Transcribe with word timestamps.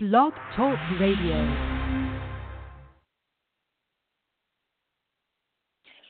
Blog 0.00 0.32
Talk 0.54 0.78
Radio. 1.00 1.56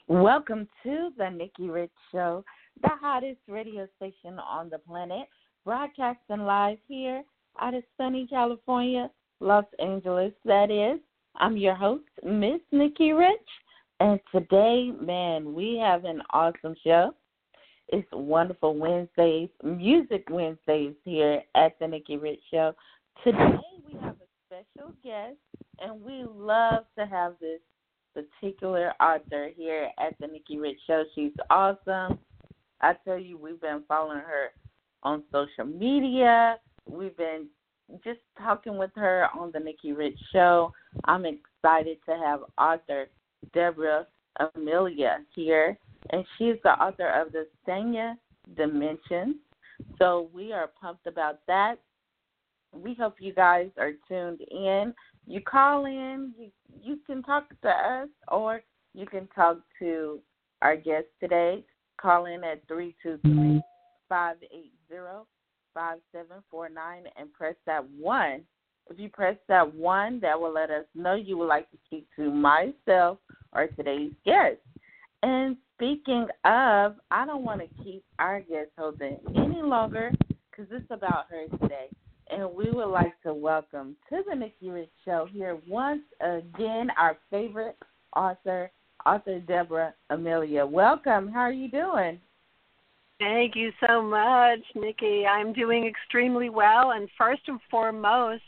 Welcome 0.06 0.68
to 0.82 1.08
the 1.16 1.30
Nikki 1.30 1.70
Rich 1.70 1.90
Show, 2.12 2.44
the 2.82 2.90
hottest 3.00 3.38
radio 3.48 3.88
station 3.96 4.38
on 4.40 4.68
the 4.68 4.76
planet, 4.76 5.26
broadcasting 5.64 6.40
live 6.40 6.76
here 6.86 7.22
out 7.62 7.72
of 7.72 7.82
sunny 7.96 8.26
California, 8.28 9.10
Los 9.40 9.64
Angeles, 9.78 10.34
that 10.44 10.70
is. 10.70 11.00
I'm 11.36 11.56
your 11.56 11.74
host, 11.74 12.04
Miss 12.22 12.60
Nikki 12.70 13.12
Rich, 13.12 13.48
and 14.00 14.20
today, 14.30 14.90
man, 15.00 15.54
we 15.54 15.78
have 15.82 16.04
an 16.04 16.20
awesome 16.34 16.74
show. 16.84 17.14
It's 17.88 18.08
wonderful 18.12 18.76
Wednesdays, 18.76 19.48
Music 19.64 20.26
Wednesdays 20.28 20.94
here 21.06 21.40
at 21.54 21.78
the 21.80 21.88
Nikki 21.88 22.18
Rich 22.18 22.40
Show. 22.50 22.74
Today 23.24 23.58
special 24.58 24.92
guest, 25.04 25.36
and 25.80 26.00
we 26.02 26.24
love 26.24 26.84
to 26.98 27.06
have 27.06 27.34
this 27.40 27.60
particular 28.14 28.92
author 29.00 29.50
here 29.56 29.90
at 29.98 30.14
the 30.20 30.26
Nikki 30.26 30.58
Rich 30.58 30.78
Show. 30.86 31.04
She's 31.14 31.32
awesome. 31.50 32.18
I 32.80 32.94
tell 33.04 33.18
you, 33.18 33.36
we've 33.36 33.60
been 33.60 33.82
following 33.86 34.18
her 34.18 34.50
on 35.02 35.22
social 35.32 35.64
media. 35.64 36.56
We've 36.88 37.16
been 37.16 37.46
just 38.04 38.20
talking 38.38 38.78
with 38.78 38.90
her 38.96 39.28
on 39.38 39.50
the 39.52 39.60
Nikki 39.60 39.92
Rich 39.92 40.18
Show. 40.32 40.72
I'm 41.04 41.24
excited 41.24 41.98
to 42.08 42.16
have 42.16 42.40
author 42.58 43.06
Deborah 43.52 44.06
Amelia 44.54 45.18
here, 45.34 45.78
and 46.10 46.24
she's 46.36 46.56
the 46.64 46.70
author 46.70 47.08
of 47.08 47.32
the 47.32 47.46
Sanya 47.66 48.14
Dimension. 48.56 49.40
So 49.98 50.28
we 50.32 50.52
are 50.52 50.70
pumped 50.80 51.06
about 51.06 51.40
that 51.46 51.76
we 52.72 52.94
hope 52.94 53.16
you 53.18 53.32
guys 53.32 53.68
are 53.78 53.92
tuned 54.08 54.40
in. 54.50 54.94
You 55.26 55.40
call 55.40 55.86
in, 55.86 56.32
you 56.38 56.50
you 56.82 56.98
can 57.06 57.22
talk 57.22 57.48
to 57.62 57.68
us 57.68 58.08
or 58.28 58.62
you 58.94 59.06
can 59.06 59.26
talk 59.34 59.58
to 59.78 60.20
our 60.62 60.76
guest 60.76 61.06
today. 61.20 61.64
Call 62.00 62.26
in 62.26 62.44
at 62.44 62.66
three 62.68 62.94
two 63.02 63.18
three 63.22 63.60
five 64.08 64.36
eight 64.42 64.72
zero 64.88 65.26
five 65.74 65.98
seven 66.12 66.42
four 66.50 66.68
nine 66.68 67.04
and 67.18 67.32
press 67.32 67.56
that 67.66 67.84
one. 67.98 68.42
If 68.90 68.98
you 68.98 69.10
press 69.10 69.36
that 69.48 69.74
one, 69.74 70.18
that 70.20 70.40
will 70.40 70.52
let 70.52 70.70
us 70.70 70.86
know 70.94 71.14
you 71.14 71.36
would 71.36 71.48
like 71.48 71.70
to 71.72 71.76
speak 71.86 72.06
to 72.16 72.30
myself 72.30 73.18
or 73.52 73.66
today's 73.66 74.12
guest. 74.24 74.56
And 75.22 75.56
speaking 75.74 76.26
of, 76.44 76.94
I 77.10 77.26
don't 77.26 77.44
want 77.44 77.60
to 77.60 77.84
keep 77.84 78.02
our 78.18 78.40
guest 78.40 78.70
holding 78.78 79.18
any 79.36 79.60
longer 79.60 80.10
because 80.50 80.72
it's 80.72 80.90
about 80.90 81.26
her 81.28 81.44
today 81.58 81.88
and 82.30 82.54
we 82.54 82.70
would 82.70 82.88
like 82.88 83.20
to 83.22 83.32
welcome 83.32 83.96
to 84.08 84.22
the 84.28 84.34
Nikki 84.34 84.70
Rich 84.70 84.90
Show 85.04 85.26
here 85.32 85.58
once 85.66 86.02
again 86.20 86.88
our 86.98 87.16
favorite 87.30 87.76
author, 88.14 88.70
author 89.06 89.40
Deborah 89.40 89.94
Amelia. 90.10 90.64
Welcome. 90.66 91.28
How 91.28 91.40
are 91.40 91.52
you 91.52 91.70
doing? 91.70 92.20
Thank 93.18 93.56
you 93.56 93.72
so 93.86 94.00
much, 94.00 94.60
Nikki. 94.74 95.26
I'm 95.26 95.52
doing 95.52 95.86
extremely 95.86 96.50
well, 96.50 96.92
and 96.92 97.08
first 97.18 97.42
and 97.48 97.58
foremost, 97.70 98.42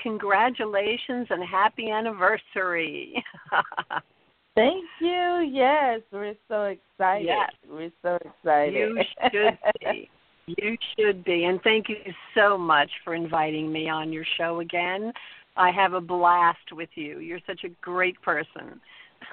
congratulations 0.00 1.26
and 1.30 1.42
happy 1.42 1.90
anniversary. 1.90 3.22
Thank 4.54 4.84
you. 5.00 5.48
Yes, 5.50 6.00
we're 6.12 6.34
so 6.46 6.64
excited. 6.64 7.26
Yes. 7.26 7.50
We're 7.68 7.90
so 8.02 8.16
excited. 8.16 8.74
You 8.74 9.02
should 9.22 9.58
be. 9.80 10.10
You 10.58 10.76
should 10.96 11.24
be. 11.24 11.44
And 11.44 11.60
thank 11.62 11.88
you 11.88 11.96
so 12.34 12.58
much 12.58 12.90
for 13.04 13.14
inviting 13.14 13.72
me 13.72 13.88
on 13.88 14.12
your 14.12 14.24
show 14.36 14.60
again. 14.60 15.12
I 15.56 15.70
have 15.70 15.92
a 15.92 16.00
blast 16.00 16.72
with 16.72 16.88
you. 16.94 17.18
You're 17.18 17.40
such 17.46 17.64
a 17.64 17.68
great 17.80 18.20
person. 18.22 18.80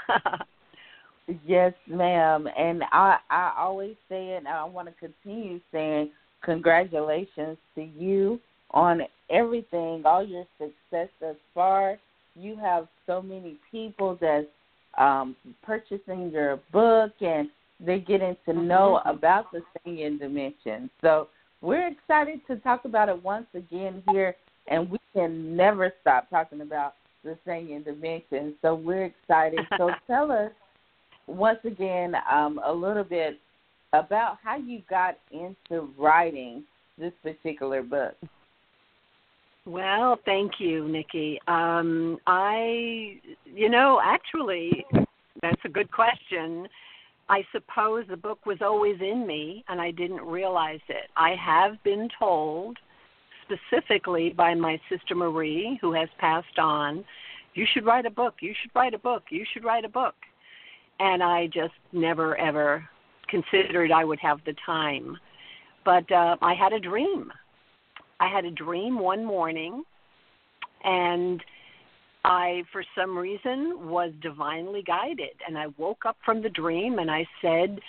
yes, 1.45 1.73
ma'am. 1.87 2.47
And 2.57 2.83
I 2.91 3.17
I 3.29 3.53
always 3.57 3.95
say 4.09 4.29
it 4.29 4.37
and 4.37 4.47
I 4.47 4.63
want 4.65 4.89
to 4.89 4.93
continue 4.93 5.59
saying 5.71 6.11
congratulations 6.43 7.57
to 7.75 7.83
you 7.83 8.39
on 8.71 9.01
everything, 9.29 10.03
all 10.05 10.25
your 10.25 10.45
success 10.57 11.09
thus 11.19 11.35
far. 11.53 11.97
You 12.35 12.57
have 12.57 12.87
so 13.05 13.21
many 13.21 13.57
people 13.71 14.17
that's 14.19 14.47
um, 14.97 15.35
purchasing 15.63 16.31
your 16.31 16.59
book 16.71 17.11
and 17.21 17.49
they're 17.79 17.99
getting 17.99 18.35
to 18.45 18.53
know 18.53 18.99
mm-hmm. 18.99 19.09
about 19.09 19.51
the 19.51 19.61
Sanya 19.85 20.17
Dimension. 20.19 20.89
So 21.01 21.29
we're 21.61 21.87
excited 21.87 22.41
to 22.47 22.57
talk 22.57 22.85
about 22.85 23.09
it 23.09 23.23
once 23.23 23.47
again 23.53 24.03
here, 24.11 24.35
and 24.67 24.89
we 24.89 24.99
can 25.13 25.55
never 25.55 25.91
stop 26.01 26.29
talking 26.29 26.61
about 26.61 26.93
the 27.23 27.37
Sanya 27.45 27.83
Dimension. 27.83 28.55
So 28.61 28.75
we're 28.75 29.05
excited. 29.05 29.59
So 29.77 29.91
tell 30.07 30.31
us 30.31 30.51
once 31.27 31.59
again 31.63 32.15
um, 32.31 32.59
a 32.65 32.71
little 32.71 33.03
bit 33.03 33.39
about 33.93 34.37
how 34.43 34.57
you 34.57 34.81
got 34.89 35.17
into 35.31 35.89
writing 35.97 36.63
this 36.97 37.13
particular 37.23 37.81
book. 37.81 38.15
Well, 39.65 40.19
thank 40.25 40.53
you, 40.59 40.87
Nikki. 40.87 41.39
Um, 41.47 42.17
I, 42.25 43.19
you 43.45 43.69
know, 43.69 44.01
actually, 44.03 44.85
that's 45.41 45.61
a 45.65 45.69
good 45.69 45.91
question. 45.91 46.67
I 47.29 47.45
suppose 47.51 48.05
the 48.09 48.17
book 48.17 48.45
was 48.45 48.57
always 48.61 48.99
in 49.01 49.25
me 49.27 49.63
and 49.67 49.79
I 49.79 49.91
didn't 49.91 50.21
realize 50.21 50.79
it. 50.89 51.09
I 51.15 51.35
have 51.35 51.81
been 51.83 52.09
told 52.17 52.77
specifically 53.45 54.31
by 54.31 54.55
my 54.55 54.79
sister 54.89 55.15
Marie, 55.15 55.77
who 55.79 55.93
has 55.93 56.09
passed 56.17 56.57
on, 56.57 57.05
you 57.53 57.65
should 57.71 57.85
write 57.85 58.05
a 58.05 58.11
book, 58.11 58.35
you 58.41 58.53
should 58.59 58.71
write 58.75 58.93
a 58.93 58.99
book, 58.99 59.23
you 59.29 59.45
should 59.53 59.63
write 59.63 59.85
a 59.85 59.89
book. 59.89 60.15
And 60.99 61.21
I 61.21 61.47
just 61.47 61.73
never 61.93 62.35
ever 62.37 62.87
considered 63.27 63.91
I 63.91 64.03
would 64.03 64.19
have 64.19 64.39
the 64.45 64.55
time. 64.65 65.17
But 65.85 66.11
uh, 66.11 66.35
I 66.41 66.55
had 66.55 66.73
a 66.73 66.79
dream. 66.79 67.31
I 68.19 68.27
had 68.27 68.43
a 68.43 68.51
dream 68.51 68.99
one 68.99 69.23
morning 69.23 69.83
and 70.83 71.41
I, 72.25 72.63
for 72.71 72.83
some 72.95 73.17
reason, 73.17 73.89
was 73.89 74.11
divinely 74.21 74.83
guided. 74.83 75.35
And 75.47 75.57
I 75.57 75.67
woke 75.77 76.05
up 76.05 76.17
from 76.25 76.41
the 76.41 76.49
dream 76.49 76.99
and 76.99 77.09
I 77.09 77.25
said, 77.41 77.79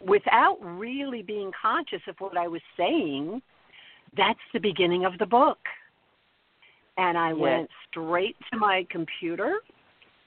without 0.00 0.58
really 0.60 1.22
being 1.22 1.50
conscious 1.60 2.02
of 2.08 2.16
what 2.18 2.36
I 2.36 2.48
was 2.48 2.60
saying, 2.76 3.40
that's 4.16 4.38
the 4.52 4.60
beginning 4.60 5.04
of 5.04 5.18
the 5.18 5.26
book. 5.26 5.58
And 6.98 7.16
I 7.16 7.30
yes. 7.30 7.38
went 7.38 7.70
straight 7.90 8.36
to 8.52 8.58
my 8.58 8.86
computer 8.90 9.60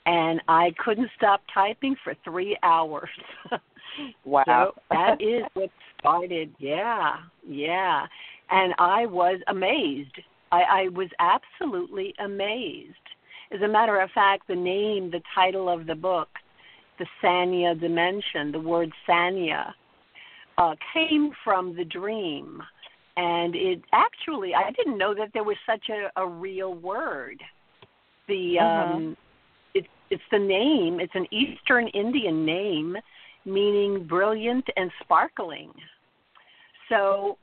and 0.07 0.41
I 0.47 0.73
couldn't 0.83 1.09
stop 1.15 1.41
typing 1.53 1.95
for 2.03 2.15
three 2.23 2.57
hours. 2.63 3.09
wow. 4.23 4.43
so 4.45 4.71
that 4.89 5.21
is 5.21 5.43
what 5.53 5.69
started. 5.99 6.53
Yeah, 6.59 7.17
yeah. 7.47 8.05
And 8.49 8.73
I 8.77 9.05
was 9.05 9.39
amazed. 9.47 10.19
I, 10.51 10.61
I 10.61 10.87
was 10.89 11.09
absolutely 11.19 12.13
amazed 12.19 12.95
as 13.55 13.61
a 13.61 13.67
matter 13.67 13.99
of 13.99 14.09
fact, 14.11 14.47
the 14.47 14.55
name, 14.55 15.11
the 15.11 15.21
title 15.33 15.69
of 15.69 15.85
the 15.85 15.95
book, 15.95 16.27
the 16.99 17.05
Sanya 17.23 17.79
Dimension, 17.79 18.51
the 18.51 18.59
word 18.59 18.91
Sanya, 19.07 19.71
uh, 20.57 20.75
came 20.93 21.31
from 21.43 21.75
the 21.75 21.85
dream. 21.85 22.61
And 23.17 23.55
it 23.55 23.81
actually, 23.93 24.53
I 24.53 24.71
didn't 24.71 24.97
know 24.97 25.13
that 25.15 25.29
there 25.33 25.43
was 25.43 25.55
such 25.65 25.89
a, 25.89 26.21
a 26.21 26.27
real 26.27 26.73
word. 26.73 27.41
The 28.27 28.57
uh-huh. 28.59 28.93
um, 28.95 29.17
it's 29.73 29.87
it's 30.09 30.23
the 30.31 30.39
name. 30.39 30.99
It's 30.99 31.13
an 31.15 31.27
Eastern 31.31 31.87
Indian 31.89 32.45
name, 32.45 32.97
meaning 33.45 34.05
brilliant 34.05 34.65
and 34.75 34.91
sparkling. 35.01 35.71
So 36.89 37.37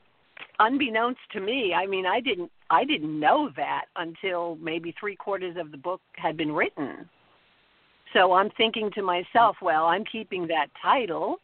unbeknownst 0.59 1.21
to 1.31 1.39
me, 1.39 1.73
I 1.73 1.87
mean, 1.87 2.05
I 2.05 2.19
didn't 2.19 2.51
I 2.69 2.85
didn't 2.85 3.19
know 3.19 3.49
that 3.55 3.85
until 3.95 4.57
maybe 4.61 4.93
three 4.99 5.15
quarters 5.15 5.55
of 5.59 5.71
the 5.71 5.77
book 5.77 6.01
had 6.15 6.37
been 6.37 6.51
written. 6.51 7.09
So 8.13 8.33
I'm 8.33 8.49
thinking 8.57 8.91
to 8.95 9.01
myself, 9.01 9.57
well, 9.61 9.85
I'm 9.85 10.03
keeping 10.05 10.47
that 10.47 10.67
title, 10.81 11.37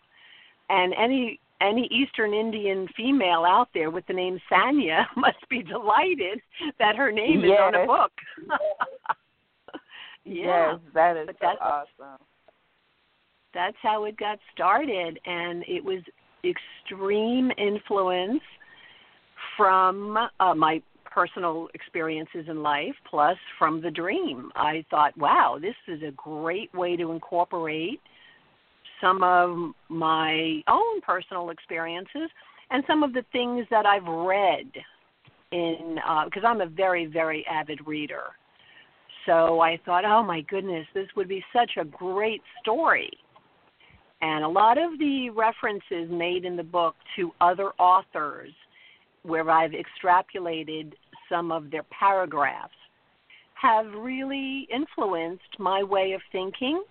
and 0.69 0.93
any 0.93 1.39
any 1.61 1.89
Eastern 1.91 2.33
Indian 2.33 2.87
female 2.95 3.43
out 3.45 3.67
there 3.73 3.91
with 3.91 4.05
the 4.07 4.13
name 4.13 4.39
Sanya 4.51 5.05
must 5.17 5.47
be 5.49 5.61
delighted 5.61 6.39
that 6.77 6.95
her 6.95 7.11
name 7.11 7.41
yes. 7.41 7.51
is 7.51 7.59
on 7.59 7.75
a 7.75 7.85
book. 7.85 8.11
yeah, 10.23 10.71
yes, 10.71 10.79
that 10.93 11.17
is 11.17 11.29
so 11.41 11.47
awesome. 11.61 12.25
That's 13.53 13.77
how 13.81 14.05
it 14.05 14.15
got 14.17 14.37
started, 14.53 15.19
and 15.25 15.63
it 15.67 15.83
was 15.83 16.01
extreme 16.45 17.51
influence 17.57 18.41
from 19.57 20.17
uh, 20.39 20.53
my 20.53 20.81
personal 21.11 21.67
experiences 21.73 22.45
in 22.47 22.61
life 22.61 22.95
plus 23.09 23.37
from 23.57 23.81
the 23.81 23.91
dream. 23.91 24.51
I 24.55 24.85
thought, 24.89 25.17
wow, 25.17 25.57
this 25.61 25.75
is 25.87 26.01
a 26.03 26.11
great 26.11 26.73
way 26.73 26.95
to 26.95 27.11
incorporate 27.11 27.99
some 29.01 29.23
of 29.23 29.71
my 29.87 30.61
own 30.67 31.01
personal 31.01 31.49
experiences 31.49 32.29
and 32.69 32.83
some 32.87 33.03
of 33.03 33.13
the 33.13 33.23
things 33.31 33.65
that 33.71 33.85
I've 33.85 34.05
read 34.05 34.67
in 35.51 35.99
because 36.25 36.43
uh, 36.43 36.47
I'm 36.47 36.61
a 36.61 36.67
very 36.67 37.05
very 37.05 37.45
avid 37.47 37.85
reader. 37.87 38.23
So 39.25 39.59
I 39.59 39.79
thought, 39.85 40.05
oh 40.05 40.23
my 40.23 40.41
goodness, 40.41 40.85
this 40.93 41.07
would 41.15 41.27
be 41.27 41.43
such 41.53 41.71
a 41.79 41.85
great 41.85 42.41
story. 42.61 43.11
And 44.21 44.43
a 44.43 44.47
lot 44.47 44.77
of 44.77 44.97
the 44.99 45.29
references 45.29 46.09
made 46.09 46.45
in 46.45 46.57
the 46.57 46.63
book 46.63 46.95
to 47.15 47.31
other 47.39 47.71
authors, 47.79 48.51
where 49.23 49.49
I've 49.49 49.71
extrapolated 49.71 50.93
some 51.29 51.51
of 51.51 51.71
their 51.71 51.83
paragraphs, 51.83 52.73
have 53.61 53.85
really 53.93 54.67
influenced 54.73 55.59
my 55.59 55.83
way 55.83 56.13
of 56.13 56.21
thinking, 56.31 56.81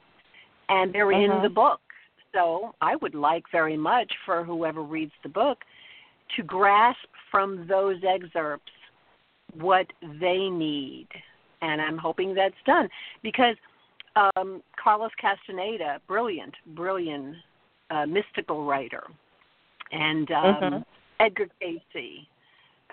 and 0.69 0.95
they're 0.95 1.13
uh-huh. 1.13 1.37
in 1.37 1.43
the 1.43 1.49
book. 1.49 1.81
So 2.35 2.75
I 2.81 2.97
would 2.97 3.15
like 3.15 3.45
very 3.51 3.77
much 3.77 4.13
for 4.27 4.45
whoever 4.45 4.83
reads 4.83 5.13
the 5.23 5.31
book 5.31 5.59
to 6.37 6.43
grasp 6.43 7.09
from 7.31 7.67
those 7.69 7.97
excerpts 8.07 8.71
what 9.55 9.87
they 10.21 10.49
need. 10.51 11.09
And 11.63 11.81
I'm 11.81 11.97
hoping 11.97 12.35
that's 12.35 12.55
done 12.67 12.89
because 13.23 13.57
um, 14.17 14.63
Carlos 14.83 15.11
Castaneda, 15.21 16.01
brilliant, 16.07 16.55
brilliant 16.75 17.37
uh, 17.91 18.07
mystical 18.07 18.65
writer, 18.65 19.05
and 19.91 20.31
um, 20.31 20.45
mm-hmm. 20.45 20.83
Edgar 21.21 21.47
Cayce, 21.61 22.27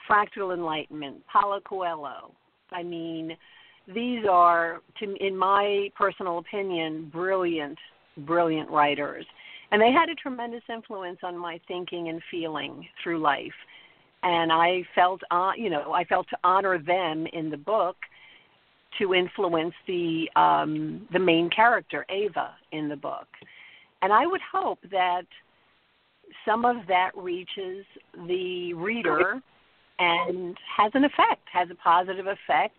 Fractal 0.09 0.53
Enlightenment, 0.53 1.17
Paulo 1.31 1.59
Coelho. 1.61 2.31
I 2.71 2.83
mean, 2.83 3.37
these 3.93 4.25
are, 4.29 4.81
to, 4.99 5.15
in 5.15 5.37
my 5.37 5.89
personal 5.95 6.39
opinion, 6.39 7.09
brilliant, 7.11 7.77
brilliant 8.19 8.69
writers. 8.69 9.25
And 9.71 9.81
they 9.81 9.91
had 9.91 10.09
a 10.09 10.15
tremendous 10.15 10.63
influence 10.73 11.19
on 11.23 11.37
my 11.37 11.59
thinking 11.67 12.09
and 12.09 12.21
feeling 12.31 12.87
through 13.03 13.19
life. 13.19 13.53
And 14.23 14.51
I 14.51 14.83
felt, 14.95 15.21
uh, 15.31 15.51
you 15.55 15.69
know, 15.69 15.93
I 15.93 16.03
felt 16.05 16.27
to 16.29 16.37
honor 16.43 16.79
them 16.79 17.27
in 17.33 17.49
the 17.49 17.57
book 17.57 17.95
to 18.99 19.13
influence 19.13 19.73
the 19.87 20.29
um, 20.35 21.07
the 21.11 21.19
main 21.19 21.49
character, 21.49 22.05
Ava, 22.09 22.55
in 22.71 22.87
the 22.87 22.95
book. 22.95 23.27
And 24.01 24.13
I 24.13 24.25
would 24.25 24.41
hope 24.51 24.79
that 24.91 25.25
some 26.45 26.65
of 26.65 26.77
that 26.87 27.11
reaches 27.15 27.85
the 28.27 28.73
reader 28.73 29.41
and 29.99 30.57
has 30.77 30.91
an 30.93 31.03
effect, 31.03 31.47
has 31.51 31.69
a 31.71 31.75
positive 31.75 32.27
effect, 32.27 32.77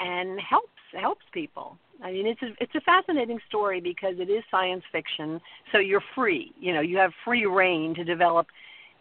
and 0.00 0.40
helps 0.40 0.68
helps 0.98 1.24
people. 1.32 1.76
I 2.02 2.12
mean, 2.12 2.26
it's 2.26 2.42
a, 2.42 2.50
it's 2.60 2.74
a 2.74 2.80
fascinating 2.80 3.38
story 3.48 3.80
because 3.80 4.14
it 4.18 4.30
is 4.30 4.42
science 4.50 4.82
fiction, 4.92 5.40
so 5.72 5.78
you're 5.78 6.02
free. 6.14 6.52
You 6.58 6.74
know, 6.74 6.80
you 6.80 6.96
have 6.98 7.12
free 7.24 7.46
reign 7.46 7.94
to 7.94 8.04
develop 8.04 8.46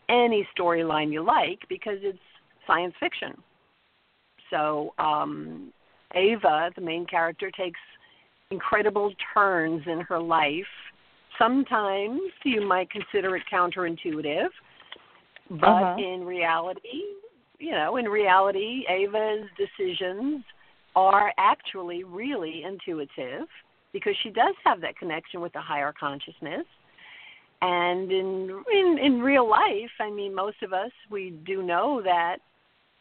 any 0.10 0.48
storyline 0.58 1.12
you 1.12 1.24
like 1.24 1.60
because 1.70 1.98
it's 2.02 2.20
science 2.68 2.94
fiction. 3.00 3.34
So 4.50 4.94
um, 5.00 5.74
Ava, 6.16 6.72
the 6.76 6.82
main 6.82 7.06
character, 7.06 7.52
takes 7.52 7.80
incredible 8.52 9.14
turns 9.34 9.82
in 9.88 10.02
her 10.02 10.20
life. 10.20 10.66
Sometimes 11.40 12.20
you 12.44 12.66
might 12.68 12.90
consider 12.90 13.36
it 13.36 13.44
counterintuitive, 13.52 14.50
but 15.50 15.68
uh-huh. 15.68 15.96
in 15.98 16.24
reality, 16.24 17.02
you 17.60 17.72
know, 17.72 17.98
in 17.98 18.06
reality, 18.06 18.84
Ava's 18.90 19.48
decisions 19.58 20.44
are 20.96 21.34
actually 21.38 22.04
really 22.04 22.64
intuitive 22.64 23.48
because 23.94 24.14
she 24.24 24.30
does 24.30 24.56
have 24.64 24.82
that 24.82 24.98
connection 24.98 25.42
with 25.42 25.54
the 25.54 25.62
higher 25.62 25.94
consciousness. 25.98 26.66
And 27.62 28.12
in 28.12 28.64
in 28.74 28.98
in 29.02 29.22
real 29.22 29.50
life, 29.50 29.92
I 30.00 30.10
mean, 30.12 30.36
most 30.36 30.62
of 30.64 30.74
us 30.74 30.92
we 31.10 31.34
do 31.46 31.64
know 31.64 32.02
that 32.04 32.38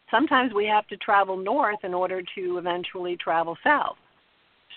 sometimes 0.09 0.53
we 0.53 0.65
have 0.67 0.87
to 0.87 0.97
travel 0.97 1.35
north 1.35 1.79
in 1.83 1.93
order 1.93 2.21
to 2.35 2.57
eventually 2.57 3.17
travel 3.17 3.57
south. 3.63 3.97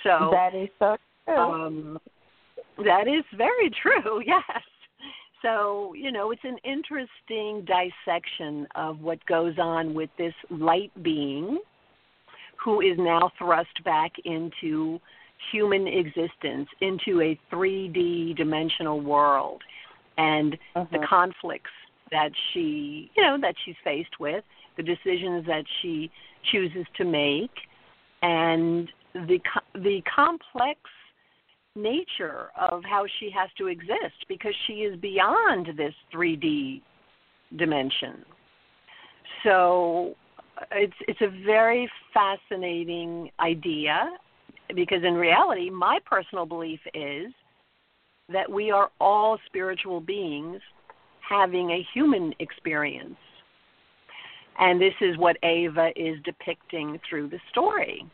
So 0.02 0.30
that 0.32 0.54
is 0.54 0.68
so 0.78 0.96
true. 1.24 1.36
Um, 1.36 1.98
that 2.84 3.08
is 3.08 3.24
very 3.36 3.70
true. 3.70 4.22
Yes. 4.26 4.42
So 5.42 5.94
you 5.94 6.10
know, 6.10 6.30
it's 6.32 6.44
an 6.44 6.56
interesting 6.64 7.66
dissection 7.66 8.66
of 8.74 9.00
what 9.00 9.24
goes 9.26 9.58
on 9.58 9.94
with 9.94 10.10
this 10.18 10.34
light 10.50 10.90
being 11.02 11.60
who 12.62 12.80
is 12.80 12.96
now 12.98 13.30
thrust 13.38 13.84
back 13.84 14.12
into 14.24 14.98
human 15.52 15.86
existence, 15.86 16.68
into 16.80 17.20
a 17.20 17.38
3D 17.52 18.36
dimensional 18.36 19.00
world, 19.00 19.62
and 20.16 20.54
uh-huh. 20.74 20.86
the 20.90 21.06
conflicts 21.06 21.70
that 22.10 22.30
she, 22.52 23.10
you 23.16 23.22
know, 23.22 23.36
that 23.40 23.54
she's 23.64 23.74
faced 23.84 24.18
with, 24.18 24.44
the 24.76 24.82
decisions 24.82 25.46
that 25.46 25.64
she 25.80 26.10
chooses 26.50 26.86
to 26.96 27.04
make, 27.04 27.50
and 28.22 28.88
the 29.14 29.38
the 29.74 30.02
complex 30.14 30.80
nature 31.76 32.48
of 32.58 32.82
how 32.84 33.04
she 33.20 33.30
has 33.30 33.50
to 33.58 33.66
exist 33.68 34.26
because 34.28 34.54
she 34.66 34.74
is 34.74 34.98
beyond 35.00 35.68
this 35.76 35.94
3D 36.14 36.80
dimension. 37.56 38.24
So 39.44 40.14
uh, 40.58 40.64
it's 40.72 40.96
it's 41.06 41.20
a 41.20 41.44
very 41.44 41.88
fascinating 42.12 43.30
idea 43.40 44.10
because 44.74 45.04
in 45.04 45.14
reality 45.14 45.70
my 45.70 45.98
personal 46.04 46.46
belief 46.46 46.80
is 46.94 47.32
that 48.32 48.50
we 48.50 48.70
are 48.70 48.90
all 49.00 49.38
spiritual 49.46 50.00
beings 50.00 50.60
having 51.28 51.70
a 51.70 51.86
human 51.94 52.34
experience 52.40 53.16
and 54.58 54.80
this 54.80 54.94
is 55.00 55.16
what 55.18 55.36
Ava 55.42 55.90
is 55.96 56.16
depicting 56.24 56.98
through 57.08 57.28
the 57.28 57.38
story 57.50 58.04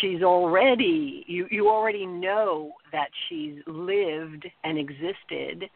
she's 0.00 0.22
already 0.22 1.24
you 1.26 1.46
you 1.50 1.68
already 1.68 2.06
know 2.06 2.72
that 2.92 3.08
she's 3.28 3.56
lived 3.66 4.46
and 4.64 4.78
existed 4.78 5.68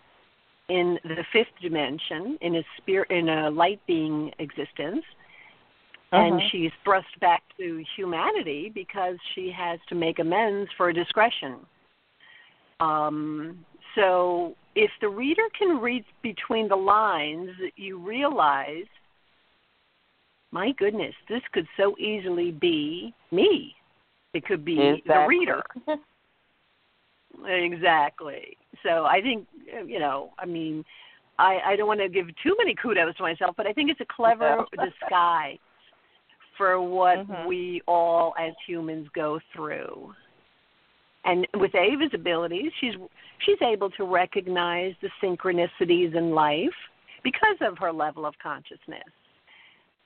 in 0.69 0.99
the 1.05 1.25
fifth 1.33 1.49
dimension 1.61 2.39
in 2.41 2.57
a 2.57 2.63
spirit 2.79 3.11
in 3.11 3.29
a 3.29 3.51
light 3.51 3.81
being 3.87 4.31
existence 4.39 5.05
and 6.13 6.35
uh-huh. 6.35 6.49
she's 6.53 6.71
thrust 6.85 7.21
back 7.21 7.43
to 7.59 7.83
humanity 7.97 8.71
because 8.73 9.17
she 9.35 9.53
has 9.57 9.81
to 9.89 9.97
make 9.97 10.21
amends 10.21 10.71
for 10.77 10.89
a 10.89 10.95
discretion. 10.95 11.57
Um, 12.79 13.65
so 13.97 14.55
if 14.77 14.91
the 15.01 15.09
reader 15.09 15.43
can 15.59 15.81
read 15.81 16.05
between 16.23 16.69
the 16.69 16.77
lines, 16.77 17.51
you 17.77 17.99
realize, 17.99 18.87
my 20.53 20.73
goodness, 20.79 21.15
this 21.29 21.43
could 21.53 21.67
so 21.77 21.97
easily 21.99 22.53
be 22.53 23.13
me. 23.33 23.75
It 24.35 24.45
could 24.45 24.65
be 24.65 24.81
exactly. 24.81 25.03
the 25.07 25.27
reader. 25.27 25.63
exactly. 27.73 28.57
So 28.83 29.05
I 29.05 29.21
think 29.21 29.47
you 29.87 29.99
know, 29.99 30.31
I 30.39 30.47
mean, 30.47 30.85
I, 31.39 31.59
I 31.65 31.77
don't 31.77 31.87
want 31.87 32.01
to 32.01 32.09
give 32.09 32.27
too 32.43 32.55
many 32.59 32.75
kudos 32.75 33.17
to 33.17 33.23
myself, 33.23 33.55
but 33.57 33.67
I 33.67 33.73
think 33.73 33.91
it's 33.91 34.01
a 34.01 34.07
clever 34.15 34.65
disguise 34.73 35.59
for 36.57 36.81
what 36.81 37.19
mm-hmm. 37.19 37.49
we 37.49 37.83
all 37.87 38.35
as 38.39 38.53
humans 38.67 39.09
go 39.15 39.41
through. 39.55 40.13
And 41.25 41.47
with 41.55 41.75
Ava's 41.75 42.11
abilities, 42.13 42.71
she's 42.81 42.95
she's 43.47 43.61
able 43.63 43.91
to 43.91 44.05
recognize 44.05 44.95
the 45.01 45.09
synchronicities 45.23 46.15
in 46.15 46.33
life 46.33 46.69
because 47.23 47.57
of 47.63 47.79
her 47.79 47.93
level 47.93 48.27
of 48.27 48.35
consciousness. 48.43 49.03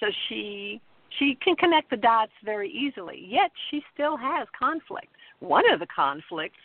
So 0.01 0.07
she 0.29 0.81
she 1.19 1.37
can 1.43 1.57
connect 1.57 1.91
the 1.91 1.97
dots 1.97 2.33
very 2.45 2.71
easily. 2.71 3.25
Yet 3.27 3.51
she 3.71 3.83
still 3.93 4.17
has 4.17 4.47
conflict. 4.59 5.09
One 5.41 5.71
of 5.73 5.81
the 5.81 5.87
conflicts, 5.95 6.57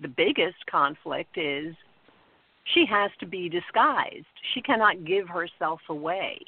the 0.00 0.08
biggest 0.08 0.56
conflict 0.70 1.36
is 1.38 1.74
she 2.74 2.84
has 2.86 3.10
to 3.20 3.26
be 3.26 3.48
disguised. 3.48 4.26
She 4.54 4.60
cannot 4.60 5.04
give 5.04 5.28
herself 5.28 5.80
away. 5.88 6.38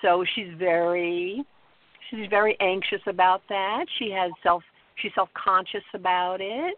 So 0.00 0.24
she's 0.34 0.52
very 0.58 1.44
she's 2.10 2.28
very 2.28 2.56
anxious 2.60 3.02
about 3.06 3.42
that. 3.48 3.84
She 3.98 4.10
has 4.10 4.32
self 4.42 4.62
she's 4.96 5.12
self 5.14 5.28
conscious 5.34 5.84
about 5.94 6.40
it 6.40 6.76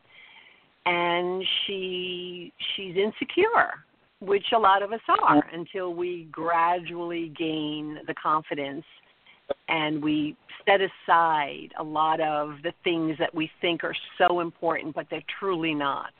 and 0.87 1.42
she 1.66 2.52
she's 2.75 2.96
insecure, 2.96 3.84
which 4.20 4.44
a 4.54 4.58
lot 4.58 4.82
of 4.82 4.92
us 4.92 5.00
are 5.08 5.42
mm-hmm. 5.42 5.54
until 5.61 5.94
we 5.94 6.28
gradually 6.30 7.32
gain 7.38 7.99
the 8.06 8.14
confidence 8.14 8.84
and 9.69 10.03
we 10.03 10.37
set 10.67 10.81
aside 10.81 11.69
a 11.79 11.83
lot 11.83 12.21
of 12.21 12.55
the 12.63 12.73
things 12.83 13.17
that 13.19 13.35
we 13.35 13.51
think 13.61 13.85
are 13.85 13.97
so 14.19 14.41
important 14.41 14.95
but 14.95 15.07
they're 15.11 15.23
truly 15.39 15.75
not. 15.75 16.13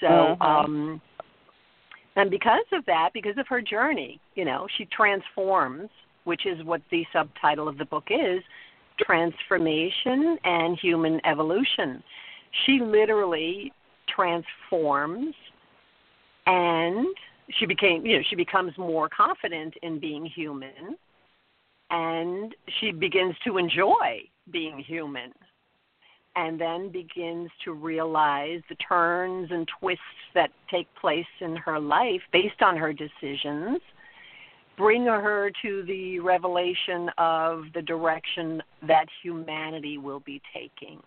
So 0.00 0.06
mm-hmm. 0.06 0.42
um 0.42 1.00
and 2.16 2.30
because 2.30 2.64
of 2.72 2.84
that, 2.86 3.10
because 3.12 3.36
of 3.36 3.46
her 3.48 3.60
journey, 3.60 4.18
you 4.34 4.46
know, 4.46 4.66
she 4.76 4.86
transforms 4.86 5.90
which 6.24 6.44
is 6.44 6.62
what 6.64 6.82
the 6.90 7.04
subtitle 7.12 7.68
of 7.68 7.78
the 7.78 7.84
book 7.84 8.08
is 8.10 8.42
Transformation 8.98 10.36
and 10.42 10.78
Human 10.80 11.20
Evolution. 11.24 12.02
She 12.64 12.80
literally 12.82 13.72
transforms 14.14 15.34
and 16.46 17.06
she 17.58 17.66
became 17.66 18.04
you 18.06 18.16
know 18.16 18.24
she 18.28 18.36
becomes 18.36 18.72
more 18.78 19.08
confident 19.08 19.74
in 19.82 19.98
being 20.00 20.24
human 20.24 20.96
and 21.90 22.54
she 22.80 22.90
begins 22.92 23.34
to 23.44 23.58
enjoy 23.58 24.20
being 24.50 24.78
human 24.78 25.32
and 26.34 26.60
then 26.60 26.90
begins 26.90 27.50
to 27.64 27.72
realize 27.72 28.60
the 28.68 28.74
turns 28.76 29.48
and 29.50 29.66
twists 29.80 30.02
that 30.34 30.50
take 30.70 30.86
place 31.00 31.24
in 31.40 31.56
her 31.56 31.80
life 31.80 32.20
based 32.32 32.62
on 32.62 32.76
her 32.76 32.92
decisions 32.92 33.80
bring 34.76 35.06
her 35.06 35.50
to 35.62 35.82
the 35.84 36.20
revelation 36.20 37.08
of 37.16 37.64
the 37.72 37.80
direction 37.80 38.62
that 38.86 39.06
humanity 39.22 39.96
will 39.96 40.20
be 40.20 40.40
taking 40.52 41.00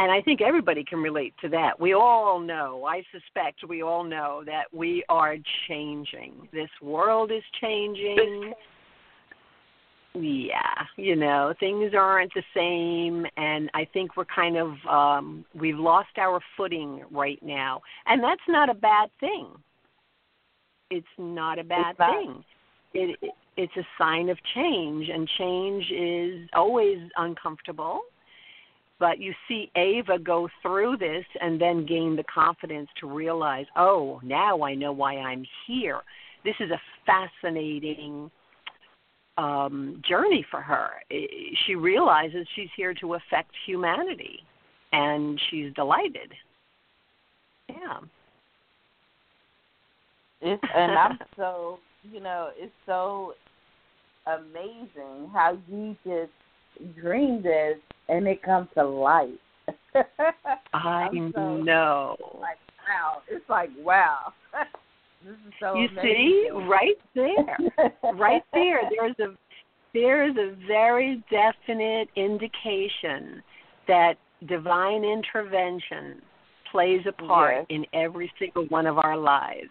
and 0.00 0.10
I 0.10 0.20
think 0.20 0.40
everybody 0.40 0.84
can 0.84 0.98
relate 0.98 1.34
to 1.40 1.48
that. 1.50 1.78
We 1.78 1.94
all 1.94 2.40
know, 2.40 2.84
I 2.84 3.02
suspect 3.12 3.60
we 3.68 3.82
all 3.82 4.02
know 4.02 4.42
that 4.44 4.64
we 4.72 5.04
are 5.08 5.36
changing. 5.68 6.48
This 6.52 6.70
world 6.82 7.30
is 7.30 7.42
changing. 7.60 8.52
Yeah, 10.14 10.84
you 10.96 11.16
know, 11.16 11.54
things 11.58 11.92
aren't 11.96 12.32
the 12.34 12.42
same 12.54 13.26
and 13.36 13.68
I 13.74 13.84
think 13.92 14.16
we're 14.16 14.24
kind 14.26 14.56
of 14.56 14.74
um 14.88 15.44
we've 15.58 15.78
lost 15.78 16.16
our 16.18 16.40
footing 16.56 17.02
right 17.10 17.42
now. 17.42 17.82
And 18.06 18.22
that's 18.22 18.42
not 18.48 18.70
a 18.70 18.74
bad 18.74 19.10
thing. 19.18 19.48
It's 20.90 21.06
not 21.18 21.58
a 21.58 21.64
bad 21.64 21.96
thing. 21.96 22.44
It, 22.92 23.18
it 23.22 23.32
it's 23.56 23.76
a 23.76 23.86
sign 23.98 24.28
of 24.30 24.38
change 24.54 25.08
and 25.08 25.28
change 25.38 25.84
is 25.90 26.48
always 26.54 26.98
uncomfortable 27.16 28.02
but 29.00 29.18
you 29.18 29.34
see 29.48 29.70
Ava 29.76 30.18
go 30.18 30.48
through 30.62 30.96
this 30.98 31.24
and 31.40 31.60
then 31.60 31.84
gain 31.84 32.16
the 32.16 32.24
confidence 32.24 32.88
to 33.00 33.06
realize, 33.06 33.66
oh, 33.76 34.20
now 34.22 34.62
I 34.62 34.74
know 34.74 34.92
why 34.92 35.16
I'm 35.16 35.44
here. 35.66 36.00
This 36.44 36.54
is 36.60 36.70
a 36.70 36.80
fascinating 37.04 38.30
um, 39.36 40.02
journey 40.08 40.44
for 40.50 40.60
her. 40.60 40.90
She 41.66 41.74
realizes 41.74 42.46
she's 42.54 42.68
here 42.76 42.94
to 42.94 43.14
affect 43.14 43.50
humanity, 43.66 44.40
and 44.92 45.40
she's 45.50 45.72
delighted. 45.74 46.32
Yeah. 47.68 47.98
It's 50.40 50.62
and 50.74 50.92
I'm 50.92 51.18
so 51.36 51.78
you 52.02 52.20
know 52.20 52.50
it's 52.56 52.72
so 52.86 53.34
amazing 54.26 55.30
how 55.32 55.56
you 55.68 55.96
just 56.04 56.32
dream 57.00 57.42
this 57.42 57.78
and 58.08 58.26
it 58.26 58.42
comes 58.42 58.68
to 58.74 58.84
life. 58.84 59.30
I 60.74 61.08
so, 61.34 61.56
know. 61.56 62.16
Like 62.40 62.58
wow, 62.86 63.22
it's 63.28 63.48
like 63.48 63.70
wow. 63.78 64.32
this 65.24 65.34
is 65.46 65.52
so. 65.60 65.74
You 65.74 65.88
amazing. 65.88 66.02
see, 66.02 66.48
right 66.52 66.98
there, 67.14 67.58
right 68.14 68.42
there. 68.52 68.80
There's 68.90 69.18
a 69.20 69.34
there 69.94 70.28
is 70.28 70.36
a 70.36 70.54
very 70.66 71.24
definite 71.30 72.08
indication 72.16 73.42
that 73.86 74.14
divine 74.48 75.04
intervention 75.04 76.20
plays 76.70 77.00
a 77.08 77.12
part 77.12 77.54
yes. 77.58 77.66
in 77.70 77.86
every 77.94 78.30
single 78.38 78.64
one 78.66 78.86
of 78.86 78.98
our 78.98 79.16
lives. 79.16 79.70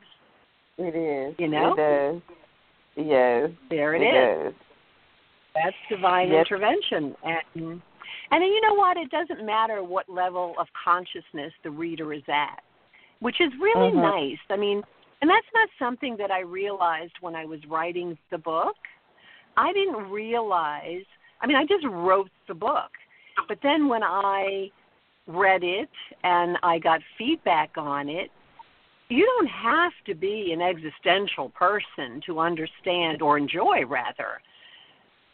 It 0.77 0.95
is. 0.95 1.36
You 1.38 1.50
know. 1.50 1.75
It 1.77 2.15
is. 2.15 2.22
Yes. 2.95 3.50
There 3.69 3.95
it, 3.95 4.01
it 4.01 4.48
is. 4.48 4.53
is. 4.53 4.60
That's 5.53 5.75
divine 5.89 6.29
yes. 6.29 6.45
intervention. 6.45 7.15
And 7.24 7.81
and 8.31 8.43
you 8.43 8.62
know 8.62 8.74
what? 8.74 8.98
It 8.98 9.12
doesn't 9.12 9.45
matter 9.45 9.83
what 9.83 10.10
level 10.10 10.55
of 10.57 10.67
consciousness 10.83 11.53
the 11.63 11.69
reader 11.69 12.13
is 12.13 12.24
at, 12.27 12.63
which 13.19 13.39
is 13.39 13.51
really 13.62 13.91
mm-hmm. 13.91 14.01
nice. 14.01 14.39
I 14.50 14.57
mean, 14.57 14.81
and 15.24 15.30
that's 15.30 15.48
not 15.53 15.70
something 15.80 16.18
that 16.18 16.32
I 16.32 16.42
realized 16.42 17.13
when 17.22 17.34
I 17.34 17.46
was 17.46 17.62
writing 17.70 18.18
the 18.30 18.38
book. 18.38 18.75
I 19.56 19.72
didn't 19.72 20.12
realize, 20.12 21.06
I 21.39 21.48
mean, 21.48 21.56
I 21.56 21.65
just 21.65 21.86
wrote 21.86 22.30
the 22.50 22.53
book. 22.53 22.92
But 23.48 23.60
then 23.63 23.88
when 23.88 24.03
I 24.03 24.70
read 25.25 25.63
it 25.63 25.88
and 26.25 26.58
I 26.62 26.77
got 26.77 27.00
feedback 27.18 27.72
on 27.77 28.10
it, 28.10 28.32
you 29.08 29.25
don't 29.25 29.48
have 29.48 29.94
to 30.08 30.13
be 30.13 30.51
an 30.51 30.62
existential 30.62 31.48
person 31.51 32.22
to 32.25 32.39
understand 32.39 33.22
or 33.22 33.38
enjoy, 33.38 33.86
rather, 33.86 34.42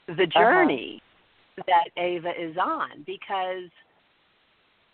the 0.05 0.13
Uh-huh. 0.13 0.39
journey 0.39 1.01
uh-huh. 1.58 1.63
that 1.65 2.00
Ava 2.00 2.39
is 2.39 2.55
on 2.58 3.01
because 3.08 3.72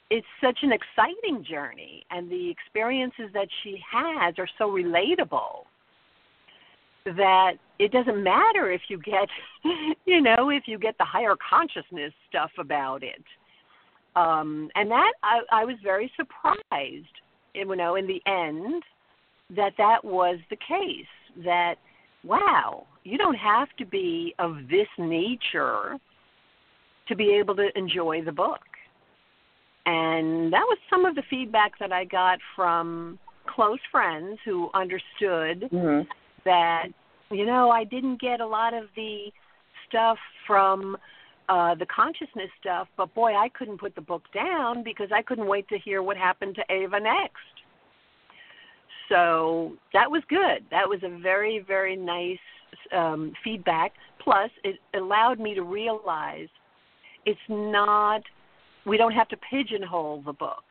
it's 0.10 0.28
such 0.44 0.60
an 0.62 0.72
exciting 0.72 1.44
journey 1.44 2.06
and 2.12 2.30
the 2.30 2.50
experiences 2.50 3.30
that 3.34 3.48
she 3.64 3.80
has 3.92 4.36
are 4.38 4.48
so 4.58 4.70
relatable 4.70 5.64
that 7.06 7.54
it 7.80 7.92
doesn't 7.92 8.24
matter 8.24 8.72
if 8.72 8.82
you 8.88 9.00
get 9.00 9.28
you 10.06 10.22
know 10.22 10.50
if 10.50 10.64
you 10.68 10.78
get 10.78 10.98
the 10.98 11.06
higher 11.06 11.36
consciousness 11.50 12.12
stuff 12.30 12.52
about 12.60 13.04
it. 13.04 13.24
Um 14.16 14.70
and 14.76 14.90
that 14.92 15.14
i 15.24 15.40
i 15.52 15.66
was 15.66 15.76
very 15.84 16.12
surprised 16.16 17.06
you 17.54 17.76
know 17.76 17.96
in 17.96 18.08
the 18.08 18.22
end 18.26 18.84
that 19.56 19.74
that 19.78 20.04
was 20.04 20.38
the 20.50 20.56
case 20.56 21.06
that 21.44 21.76
wow 22.24 22.88
you 23.04 23.18
don't 23.18 23.36
have 23.36 23.68
to 23.78 23.86
be 23.86 24.34
of 24.40 24.56
this 24.70 24.88
nature 24.98 25.98
to 27.08 27.16
be 27.16 27.32
able 27.34 27.56
to 27.56 27.68
enjoy 27.76 28.24
the 28.24 28.32
book 28.32 28.62
and 29.86 30.52
that 30.52 30.66
was 30.66 30.78
some 30.90 31.06
of 31.06 31.16
the 31.16 31.24
feedback 31.30 31.78
that 31.80 31.92
i 31.92 32.04
got 32.04 32.40
from 32.56 33.20
close 33.48 33.80
friends 33.92 34.38
who 34.46 34.70
understood 34.74 35.70
mm-hmm. 35.72 36.02
that 36.44 36.88
you 37.32 37.46
know 37.46 37.70
I 37.70 37.84
didn't 37.84 38.20
get 38.20 38.40
a 38.40 38.48
lot 38.48 38.74
of 38.74 38.86
the 38.96 39.32
stuff 39.88 40.18
from 40.46 40.98
uh 41.50 41.76
the 41.76 41.86
consciousness 41.86 42.50
stuff, 42.60 42.88
but 42.98 43.14
boy, 43.14 43.34
I 43.34 43.50
couldn't 43.50 43.80
put 43.80 43.96
the 43.96 44.02
book 44.02 44.24
down 44.34 44.84
because 44.84 45.10
I 45.14 45.22
couldn't 45.22 45.48
wait 45.48 45.68
to 45.70 45.78
hear 45.78 46.02
what 46.02 46.18
happened 46.18 46.56
to 46.56 46.74
Ava 46.74 47.00
next. 47.00 47.36
So 49.10 49.74
that 49.94 50.10
was 50.10 50.24
good. 50.30 50.66
That 50.72 50.88
was 50.90 51.00
a 51.04 51.20
very 51.20 51.64
very 51.66 51.96
nice 51.96 52.40
um 52.96 53.34
feedback. 53.44 53.94
Plus, 54.24 54.50
it 54.64 54.78
allowed 54.96 55.40
me 55.40 55.54
to 55.54 55.62
realize 55.62 56.48
it's 57.26 57.40
not 57.48 58.22
we 58.86 58.98
don't 58.98 59.14
have 59.14 59.28
to 59.30 59.38
pigeonhole 59.50 60.24
the 60.26 60.34
book. 60.34 60.64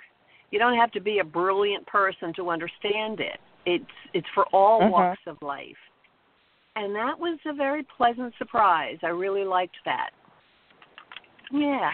You 0.51 0.59
don't 0.59 0.77
have 0.77 0.93
to 0.93 1.01
be 1.01 1.19
a 1.19 1.25
brilliant 1.25 1.87
person 1.87 2.33
to 2.37 2.51
understand 2.51 3.21
it. 3.21 3.41
It's 3.67 3.85
it's 4.13 4.27
for 4.35 4.45
all 4.53 4.81
mm-hmm. 4.81 4.93
walks 4.93 5.21
of 5.27 5.37
life. 5.43 5.77
And 6.77 6.95
that 6.95 7.19
was 7.19 7.39
a 7.47 7.55
very 7.55 7.87
pleasant 7.97 8.35
surprise. 8.39 8.99
I 9.03 9.09
really 9.09 9.45
liked 9.45 9.77
that. 9.85 10.11
Yeah. 11.53 11.91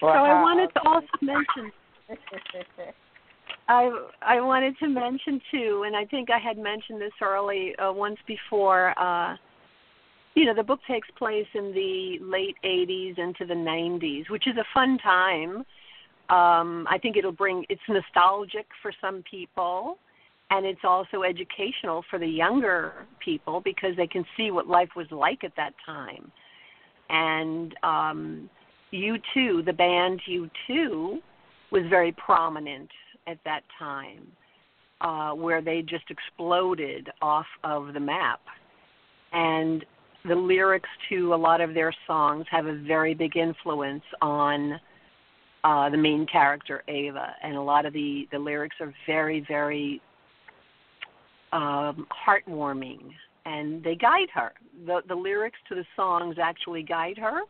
Wow. 0.00 0.12
So 0.12 0.30
I 0.30 0.42
wanted 0.42 0.68
to 0.74 0.80
also 0.86 1.06
mention 1.20 1.72
I 3.68 3.90
I 4.20 4.40
wanted 4.40 4.76
to 4.78 4.88
mention 4.88 5.40
too, 5.50 5.84
and 5.86 5.96
I 5.96 6.04
think 6.06 6.30
I 6.30 6.38
had 6.38 6.58
mentioned 6.58 7.00
this 7.00 7.12
early 7.20 7.74
uh, 7.76 7.92
once 7.92 8.18
before. 8.26 8.94
Uh, 8.98 9.36
you 10.34 10.46
know, 10.46 10.54
the 10.54 10.62
book 10.62 10.80
takes 10.88 11.08
place 11.18 11.46
in 11.54 11.72
the 11.72 12.18
late 12.22 12.56
'80s 12.64 13.18
into 13.18 13.44
the 13.44 13.54
'90s, 13.54 14.30
which 14.30 14.46
is 14.46 14.56
a 14.56 14.64
fun 14.72 14.98
time. 14.98 15.64
Um, 16.30 16.86
I 16.90 16.98
think 17.00 17.16
it'll 17.16 17.32
bring 17.32 17.66
it's 17.68 17.82
nostalgic 17.88 18.66
for 18.80 18.92
some 19.00 19.22
people, 19.30 19.98
and 20.50 20.64
it's 20.64 20.84
also 20.84 21.22
educational 21.22 22.04
for 22.08 22.18
the 22.18 22.26
younger 22.26 23.06
people 23.22 23.60
because 23.60 23.96
they 23.96 24.06
can 24.06 24.24
see 24.36 24.50
what 24.50 24.66
life 24.66 24.90
was 24.96 25.06
like 25.10 25.44
at 25.44 25.52
that 25.56 25.74
time. 25.84 26.30
And 27.10 27.74
um, 27.82 28.50
U2, 28.92 29.64
the 29.64 29.72
band 29.72 30.20
U2, 30.28 31.20
was 31.70 31.82
very 31.88 32.12
prominent 32.12 32.90
at 33.26 33.38
that 33.44 33.62
time, 33.78 34.26
uh, 35.00 35.32
where 35.32 35.62
they 35.62 35.82
just 35.82 36.04
exploded 36.10 37.08
off 37.20 37.46
of 37.64 37.94
the 37.94 38.00
map. 38.00 38.40
And 39.32 39.84
the 40.24 40.34
lyrics 40.34 40.88
to 41.08 41.34
a 41.34 41.36
lot 41.36 41.60
of 41.60 41.74
their 41.74 41.92
songs 42.06 42.46
have 42.50 42.66
a 42.66 42.76
very 42.76 43.14
big 43.14 43.36
influence 43.36 44.04
on 44.20 44.80
uh, 45.64 45.88
the 45.90 45.96
main 45.96 46.26
character 46.26 46.82
Ava, 46.88 47.34
and 47.42 47.56
a 47.56 47.62
lot 47.62 47.86
of 47.86 47.92
the 47.92 48.26
the 48.32 48.38
lyrics 48.38 48.76
are 48.80 48.92
very 49.06 49.44
very 49.48 50.00
um, 51.52 52.06
heartwarming, 52.26 53.00
and 53.46 53.82
they 53.82 53.94
guide 53.94 54.28
her. 54.34 54.52
the 54.86 55.02
The 55.08 55.14
lyrics 55.14 55.58
to 55.68 55.74
the 55.74 55.84
songs 55.96 56.36
actually 56.42 56.82
guide 56.82 57.18
her, 57.18 57.42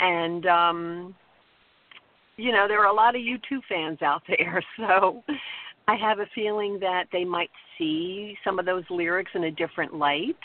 and 0.00 0.46
um, 0.46 1.14
you 2.36 2.52
know 2.52 2.66
there 2.68 2.80
are 2.80 2.90
a 2.90 2.94
lot 2.94 3.14
of 3.14 3.22
U2 3.22 3.60
fans 3.68 4.02
out 4.02 4.22
there, 4.28 4.62
so 4.76 5.22
I 5.86 5.96
have 5.96 6.18
a 6.18 6.26
feeling 6.34 6.78
that 6.80 7.04
they 7.12 7.24
might 7.24 7.50
see 7.78 8.36
some 8.44 8.58
of 8.58 8.66
those 8.66 8.84
lyrics 8.90 9.30
in 9.34 9.44
a 9.44 9.50
different 9.50 9.94
light, 9.94 10.36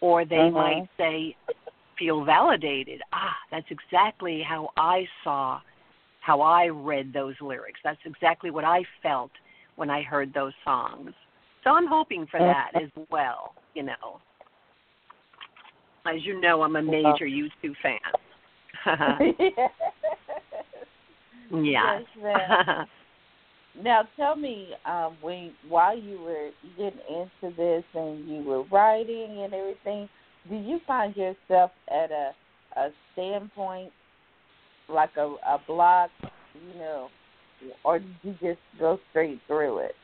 or 0.00 0.24
they 0.24 0.36
uh-huh. 0.36 0.50
might 0.50 0.88
say 0.96 1.36
feel 1.98 2.24
validated. 2.24 3.00
Ah, 3.12 3.34
that's 3.50 3.66
exactly 3.70 4.42
how 4.46 4.70
I 4.76 5.06
saw, 5.24 5.60
how 6.20 6.40
I 6.40 6.68
read 6.68 7.12
those 7.12 7.34
lyrics. 7.40 7.80
That's 7.82 7.98
exactly 8.04 8.50
what 8.50 8.64
I 8.64 8.82
felt 9.02 9.30
when 9.76 9.90
I 9.90 10.02
heard 10.02 10.32
those 10.32 10.52
songs. 10.64 11.10
So 11.64 11.70
I'm 11.70 11.86
hoping 11.86 12.26
for 12.30 12.38
that 12.38 12.70
as 12.80 12.90
well, 13.10 13.54
you 13.74 13.82
know. 13.82 14.20
As 16.06 16.24
you 16.24 16.40
know, 16.40 16.62
I'm 16.62 16.76
a 16.76 16.82
major 16.82 17.26
U2 17.26 17.74
fan. 17.82 17.98
yes. 21.62 22.02
yes 22.22 22.88
now 23.82 24.02
tell 24.16 24.36
me, 24.36 24.70
um, 24.86 25.16
when 25.20 25.52
while 25.68 25.98
you 25.98 26.20
were 26.20 26.50
getting 26.76 27.00
into 27.08 27.56
this 27.56 27.84
and 27.94 28.28
you 28.28 28.42
were 28.42 28.64
writing 28.64 29.42
and 29.42 29.54
everything, 29.54 30.08
did 30.50 30.64
you 30.64 30.80
find 30.86 31.14
yourself 31.16 31.70
at 31.88 32.10
a 32.10 32.32
a 32.76 32.88
standpoint 33.12 33.92
like 34.88 35.16
a 35.16 35.34
a 35.46 35.58
block, 35.66 36.10
you 36.22 36.78
know, 36.78 37.08
or 37.84 37.98
did 37.98 38.16
you 38.22 38.34
just 38.40 38.60
go 38.78 38.98
straight 39.10 39.40
through 39.46 39.78
it? 39.78 39.94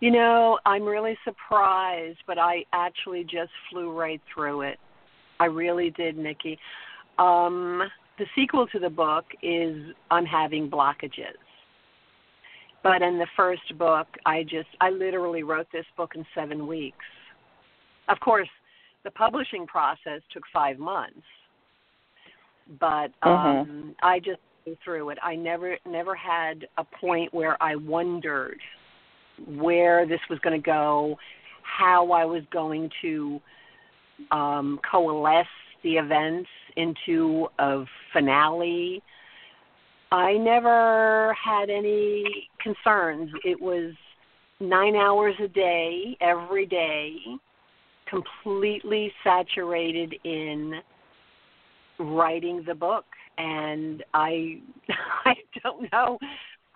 You 0.00 0.10
know, 0.10 0.58
I'm 0.66 0.82
really 0.82 1.16
surprised, 1.24 2.18
but 2.26 2.38
I 2.38 2.64
actually 2.72 3.24
just 3.24 3.50
flew 3.70 3.98
right 3.98 4.20
through 4.32 4.62
it. 4.62 4.78
I 5.40 5.46
really 5.46 5.90
did, 5.90 6.16
Nikki. 6.18 6.58
Um, 7.18 7.82
the 8.18 8.26
sequel 8.34 8.66
to 8.68 8.78
the 8.78 8.90
book 8.90 9.24
is 9.42 9.94
I'm 10.10 10.26
having 10.26 10.70
blockages. 10.70 11.36
But 12.86 13.02
in 13.02 13.18
the 13.18 13.26
first 13.36 13.76
book, 13.78 14.06
I 14.24 14.44
just 14.44 14.68
I 14.80 14.90
literally 14.90 15.42
wrote 15.42 15.66
this 15.72 15.86
book 15.96 16.12
in 16.14 16.24
7 16.36 16.66
weeks. 16.68 17.04
Of 18.08 18.20
course, 18.20 18.48
the 19.02 19.10
publishing 19.10 19.66
process 19.66 20.20
took 20.32 20.44
5 20.52 20.78
months. 20.78 21.26
But 22.78 23.10
um 23.22 23.32
mm-hmm. 23.32 23.90
I 24.02 24.20
just 24.20 24.38
through 24.84 25.10
it. 25.10 25.18
I 25.22 25.34
never 25.34 25.76
never 25.84 26.14
had 26.14 26.66
a 26.78 26.84
point 26.84 27.34
where 27.34 27.60
I 27.60 27.74
wondered 27.76 28.60
where 29.46 30.06
this 30.06 30.20
was 30.30 30.38
going 30.40 30.60
to 30.60 30.64
go, 30.64 31.16
how 31.62 32.10
I 32.12 32.24
was 32.24 32.42
going 32.52 32.90
to 33.02 33.40
um, 34.30 34.80
coalesce 34.90 35.46
the 35.82 35.94
events 35.94 36.48
into 36.76 37.48
a 37.58 37.84
finale. 38.12 39.02
I 40.12 40.34
never 40.34 41.34
had 41.34 41.70
any 41.70 42.48
concerns. 42.62 43.30
It 43.44 43.60
was 43.60 43.92
nine 44.60 44.96
hours 44.96 45.34
a 45.42 45.48
day, 45.48 46.16
every 46.20 46.66
day, 46.66 47.16
completely 48.08 49.12
saturated 49.24 50.14
in 50.24 50.80
writing 51.98 52.62
the 52.66 52.74
book. 52.74 53.04
And 53.38 54.02
I, 54.14 54.60
I 55.24 55.34
don't 55.62 55.90
know 55.92 56.18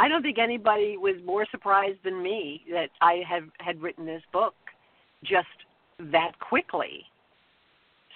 I 0.00 0.08
don't 0.08 0.22
think 0.22 0.38
anybody 0.38 0.96
was 0.96 1.16
more 1.26 1.46
surprised 1.50 1.98
than 2.04 2.22
me 2.22 2.62
that 2.72 2.88
I 3.02 3.22
have 3.28 3.44
had 3.58 3.82
written 3.82 4.06
this 4.06 4.22
book 4.32 4.54
just 5.22 5.46
that 6.10 6.32
quickly. 6.40 7.04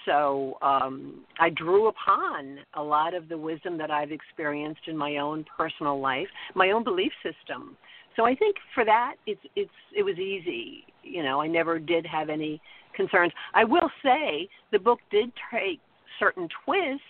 So 0.05 0.59
um, 0.63 1.25
I 1.41 1.51
drew 1.51 1.89
upon 1.89 2.59
a 2.75 2.83
lot 2.83 3.15
of 3.15 3.29
the 3.29 3.39
wisdom 3.39 3.79
that 3.79 3.91
I've 3.91 4.13
experienced 4.13 4.83
in 4.87 4.97
my 4.97 5.17
own 5.17 5.45
personal 5.57 6.01
life, 6.01 6.29
my 6.55 6.71
own 6.71 6.85
belief 6.85 7.13
system. 7.23 7.77
So 8.17 8.25
I 8.25 8.35
think 8.35 8.57
for 8.75 8.85
that, 8.85 9.15
it's 9.27 9.41
it's 9.57 9.71
it 9.97 10.03
was 10.03 10.19
easy. 10.19 10.85
You 11.03 11.23
know, 11.23 11.41
I 11.41 11.49
never 11.49 11.79
did 11.79 12.07
have 12.07 12.31
any 12.31 12.61
concerns. 12.95 13.33
I 13.55 13.65
will 13.65 13.91
say 14.05 14.49
the 14.73 14.79
book 14.79 15.01
did 15.11 15.33
take 15.53 15.81
certain 16.21 16.49
twists 16.65 17.03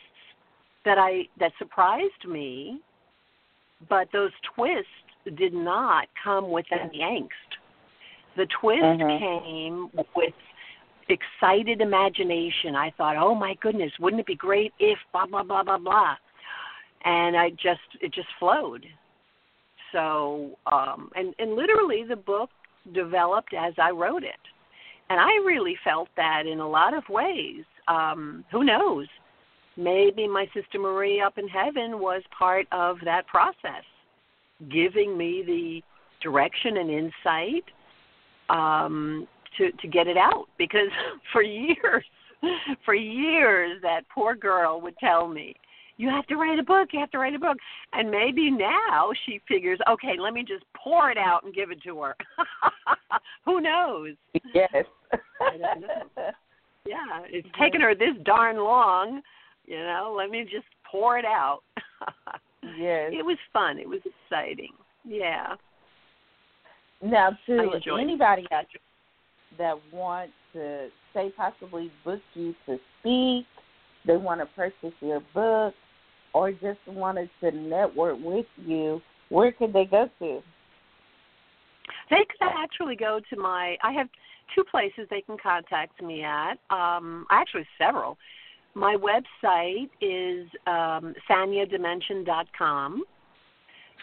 that 0.85 0.99
I 0.99 1.23
that 1.39 1.53
surprised 1.59 2.27
me 2.27 2.81
but 3.89 4.09
those 4.13 4.31
twists 4.55 4.87
did 5.37 5.53
not 5.53 6.07
come 6.23 6.51
with 6.51 6.67
any 6.73 7.01
angst. 7.01 7.29
The 8.37 8.47
twist 8.61 8.83
mm-hmm. 8.83 9.19
came 9.19 10.05
with 10.15 10.35
excited 11.09 11.81
imagination. 11.81 12.75
I 12.77 12.93
thought, 12.97 13.17
oh 13.17 13.35
my 13.35 13.55
goodness, 13.61 13.93
wouldn't 14.01 14.21
it 14.21 14.27
be 14.27 14.37
great 14.37 14.73
if 14.79 14.99
blah 15.13 15.27
blah 15.27 15.43
blah 15.43 15.63
blah 15.63 15.79
blah, 15.79 16.15
and 17.05 17.37
I 17.37 17.51
just 17.51 17.81
it 18.01 18.13
just 18.13 18.29
flowed. 18.39 18.85
So 19.93 20.59
um, 20.67 21.11
and 21.15 21.35
and 21.39 21.55
literally 21.55 22.05
the 22.09 22.17
book 22.17 22.51
developed 22.93 23.55
as 23.55 23.75
I 23.79 23.91
wrote 23.91 24.25
it, 24.25 24.41
and 25.11 25.21
I 25.21 25.33
really 25.45 25.77
felt 25.85 26.09
that 26.17 26.47
in 26.47 26.61
a 26.61 26.69
lot 26.69 26.95
of 26.95 27.05
ways. 27.09 27.65
Um, 27.87 28.45
who 28.51 28.65
knows? 28.65 29.07
maybe 29.77 30.29
my 30.29 30.47
sister 30.55 30.79
Marie 30.79 31.21
up 31.21 31.39
in 31.39 31.49
heaven 31.49 31.99
was 31.99 32.23
part 32.37 32.67
of 32.73 32.97
that 33.05 33.27
process, 33.27 33.85
giving 34.71 35.17
me 35.17 35.43
the 35.47 35.81
direction 36.23 36.77
and 36.77 36.91
insight 36.91 37.65
um, 38.49 39.27
to 39.59 39.73
to 39.73 39.89
get 39.89 40.07
it 40.07 40.17
out. 40.17 40.47
Because 40.59 40.89
for 41.33 41.43
years, 41.43 42.05
for 42.85 42.95
years, 42.95 43.81
that 43.83 44.03
poor 44.13 44.35
girl 44.35 44.81
would 44.81 44.97
tell 44.99 45.29
me, 45.29 45.55
"You 45.97 46.09
have 46.11 46.27
to 46.27 46.37
write 46.37 46.59
a 46.59 46.65
book. 46.65 46.89
You 46.93 47.01
have 47.01 47.11
to 47.13 47.19
write 47.19 47.35
a 47.35 47.39
book." 47.39 47.57
And 47.93 48.11
maybe 48.11 48.51
now 48.51 49.11
she 49.27 49.41
figures, 49.49 49.79
"Okay, 49.89 50.15
let 50.19 50.35
me 50.35 50.45
just 50.47 50.65
pour 50.77 51.11
it 51.11 51.19
out 51.19 51.45
and 51.45 51.55
give 51.55 51.71
it 51.71 51.83
to 51.85 52.01
her." 52.03 52.17
Who 53.45 53.61
knows? 53.61 54.15
Yes. 54.55 54.85
Yeah, 56.87 57.23
it's 57.31 57.49
taken 57.59 57.81
her 57.81 57.95
this 57.95 58.15
darn 58.25 58.57
long 58.57 59.23
you 59.67 59.79
know, 59.79 60.15
let 60.17 60.31
me 60.31 60.43
just 60.45 60.67
pour 60.91 61.19
it 61.19 61.25
out. 61.25 61.61
yes. 62.63 63.13
It 63.13 63.25
was 63.25 63.39
fun. 63.53 63.79
It 63.79 63.89
was 63.89 64.01
exciting. 64.05 64.73
Yeah. 65.05 65.55
Now, 67.03 67.37
to 67.47 67.97
anybody 68.01 68.47
out 68.53 68.67
that 69.59 69.75
want 69.93 70.31
to 70.53 70.89
say 71.13 71.33
possibly 71.37 71.91
book 72.05 72.21
you 72.35 72.55
to 72.67 72.79
speak, 73.01 73.47
they 74.07 74.17
want 74.17 74.41
to 74.41 74.47
purchase 74.55 74.95
your 75.01 75.23
book, 75.33 75.75
or 76.33 76.53
just 76.53 76.81
wanted 76.87 77.31
to 77.41 77.51
network 77.53 78.19
with 78.23 78.47
you, 78.65 79.01
where 79.29 79.53
could 79.53 79.73
they 79.73 79.85
go 79.85 80.09
to? 80.19 80.41
They 82.11 82.27
could 82.29 82.49
actually 82.57 82.97
go 82.97 83.21
to 83.31 83.37
my. 83.37 83.77
I 83.83 83.93
have 83.93 84.09
two 84.55 84.65
places 84.71 85.07
they 85.11 85.23
can 85.23 85.37
contact 85.43 86.03
me 86.03 86.23
at. 86.23 86.59
Um, 86.71 87.27
actually, 87.31 87.67
several. 87.79 88.19
My 88.75 88.97
website 88.97 89.91
is 90.01 90.49
um, 90.67 91.15
sanyadimension.com, 91.31 93.05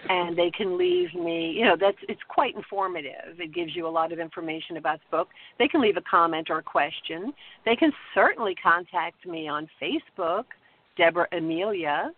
and 0.10 0.38
they 0.38 0.52
can 0.52 0.78
leave 0.78 1.14
me. 1.14 1.52
You 1.52 1.66
know, 1.66 1.76
that's 1.80 1.98
it's 2.10 2.22
quite 2.28 2.56
informative. 2.56 3.40
It 3.40 3.54
gives 3.54 3.76
you 3.76 3.88
a 3.88 3.90
lot 3.90 4.12
of 4.12 4.20
information 4.20 4.78
about 4.78 5.00
the 5.00 5.18
book. 5.18 5.28
They 5.60 5.68
can 5.68 5.82
leave 5.82 5.98
a 5.98 6.02
comment 6.02 6.50
or 6.50 6.60
a 6.60 6.64
question. 6.64 7.34
They 7.66 7.76
can 7.76 7.92
certainly 8.14 8.56
contact 8.56 9.26
me 9.26 9.48
on 9.48 9.68
Facebook, 9.82 10.46
Deborah 10.98 11.28
Amelia, 11.32 12.12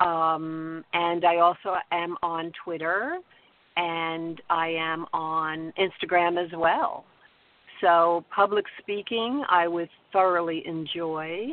um, 0.00 0.84
and 0.92 1.24
I 1.24 1.38
also 1.38 1.74
am 1.90 2.16
on 2.22 2.52
Twitter, 2.64 3.18
and 3.76 4.40
I 4.48 4.68
am 4.68 5.06
on 5.12 5.72
Instagram 5.78 6.42
as 6.42 6.50
well. 6.56 7.04
So, 7.80 8.24
public 8.34 8.64
speaking, 8.80 9.44
I 9.48 9.68
would 9.68 9.88
thoroughly 10.12 10.62
enjoy. 10.66 11.50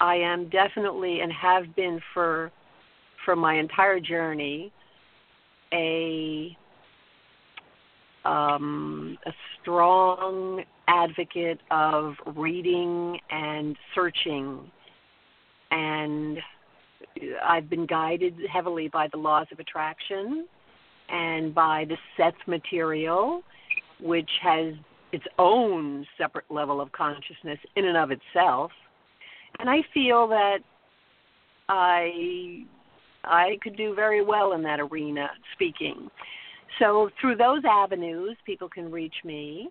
I 0.00 0.16
am 0.16 0.48
definitely 0.48 1.20
and 1.20 1.32
have 1.32 1.74
been 1.76 2.00
for 2.14 2.50
for 3.24 3.36
my 3.36 3.54
entire 3.54 4.00
journey 4.00 4.72
a 5.72 6.56
um, 8.24 9.16
a 9.24 9.32
strong 9.60 10.62
advocate 10.88 11.60
of 11.70 12.14
reading 12.36 13.18
and 13.30 13.76
searching, 13.94 14.70
and 15.70 16.38
I've 17.42 17.70
been 17.70 17.86
guided 17.86 18.34
heavily 18.52 18.88
by 18.88 19.08
the 19.08 19.16
laws 19.16 19.46
of 19.52 19.58
attraction 19.58 20.46
and 21.08 21.54
by 21.54 21.86
the 21.88 21.96
Seth 22.16 22.34
material, 22.46 23.42
which 24.00 24.30
has 24.42 24.74
its 25.12 25.24
own 25.38 26.06
separate 26.18 26.50
level 26.50 26.80
of 26.80 26.92
consciousness 26.92 27.58
in 27.76 27.86
and 27.86 27.96
of 27.96 28.10
itself. 28.10 28.70
And 29.58 29.68
I 29.68 29.78
feel 29.92 30.28
that 30.28 30.58
I 31.68 32.64
I 33.24 33.58
could 33.62 33.76
do 33.76 33.94
very 33.94 34.24
well 34.24 34.52
in 34.52 34.62
that 34.62 34.80
arena 34.80 35.28
speaking. 35.54 36.10
So 36.78 37.10
through 37.20 37.36
those 37.36 37.62
avenues, 37.68 38.36
people 38.46 38.68
can 38.68 38.90
reach 38.90 39.14
me. 39.24 39.68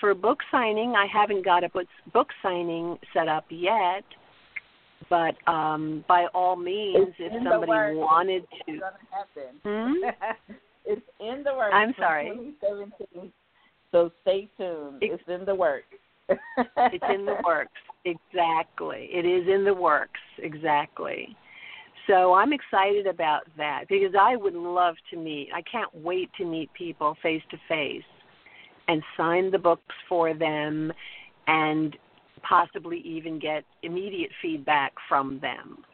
For 0.00 0.14
book 0.14 0.40
signing, 0.50 0.94
I 0.96 1.06
haven't 1.12 1.44
got 1.44 1.62
a 1.62 1.68
book 2.12 2.28
signing 2.42 2.98
set 3.14 3.28
up 3.28 3.44
yet, 3.48 4.04
but 5.08 5.34
um, 5.50 6.04
by 6.08 6.26
all 6.34 6.56
means, 6.56 7.14
it's 7.18 7.34
if 7.34 7.42
somebody 7.48 7.94
wanted 7.94 8.42
to, 8.66 8.72
it's, 8.72 8.82
hmm? 9.62 9.92
it's 10.84 11.02
in 11.20 11.44
the 11.44 11.54
works. 11.54 11.72
I'm 11.72 11.94
sorry. 11.98 12.30
2017 12.60 13.32
so 13.92 14.10
stay 14.22 14.48
tuned. 14.56 14.98
It's 15.02 15.22
in 15.28 15.44
the 15.44 15.54
works. 15.54 15.86
it's 16.28 17.04
in 17.14 17.24
the 17.26 17.36
works. 17.44 17.70
Exactly. 18.04 19.08
It 19.12 19.24
is 19.24 19.46
in 19.46 19.62
the 19.64 19.72
works. 19.72 20.18
Exactly. 20.38 21.36
So 22.06 22.34
I'm 22.34 22.52
excited 22.52 23.06
about 23.06 23.42
that 23.56 23.84
because 23.88 24.14
I 24.18 24.36
would 24.36 24.54
love 24.54 24.96
to 25.10 25.16
meet. 25.16 25.50
I 25.54 25.62
can't 25.62 25.94
wait 25.94 26.30
to 26.38 26.44
meet 26.44 26.72
people 26.74 27.16
face 27.22 27.42
to 27.50 27.56
face 27.68 28.02
and 28.88 29.02
sign 29.16 29.50
the 29.50 29.58
books 29.58 29.94
for 30.08 30.34
them 30.34 30.92
and 31.46 31.96
possibly 32.42 32.98
even 32.98 33.38
get 33.38 33.64
immediate 33.82 34.30
feedback 34.40 34.92
from 35.08 35.38
them. 35.40 35.84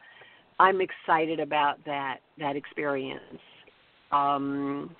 I'm 0.59 0.81
excited 0.81 1.39
about 1.39 1.77
that 1.85 2.17
that 2.37 2.55
experience. 2.55 3.39
Um, 4.11 4.95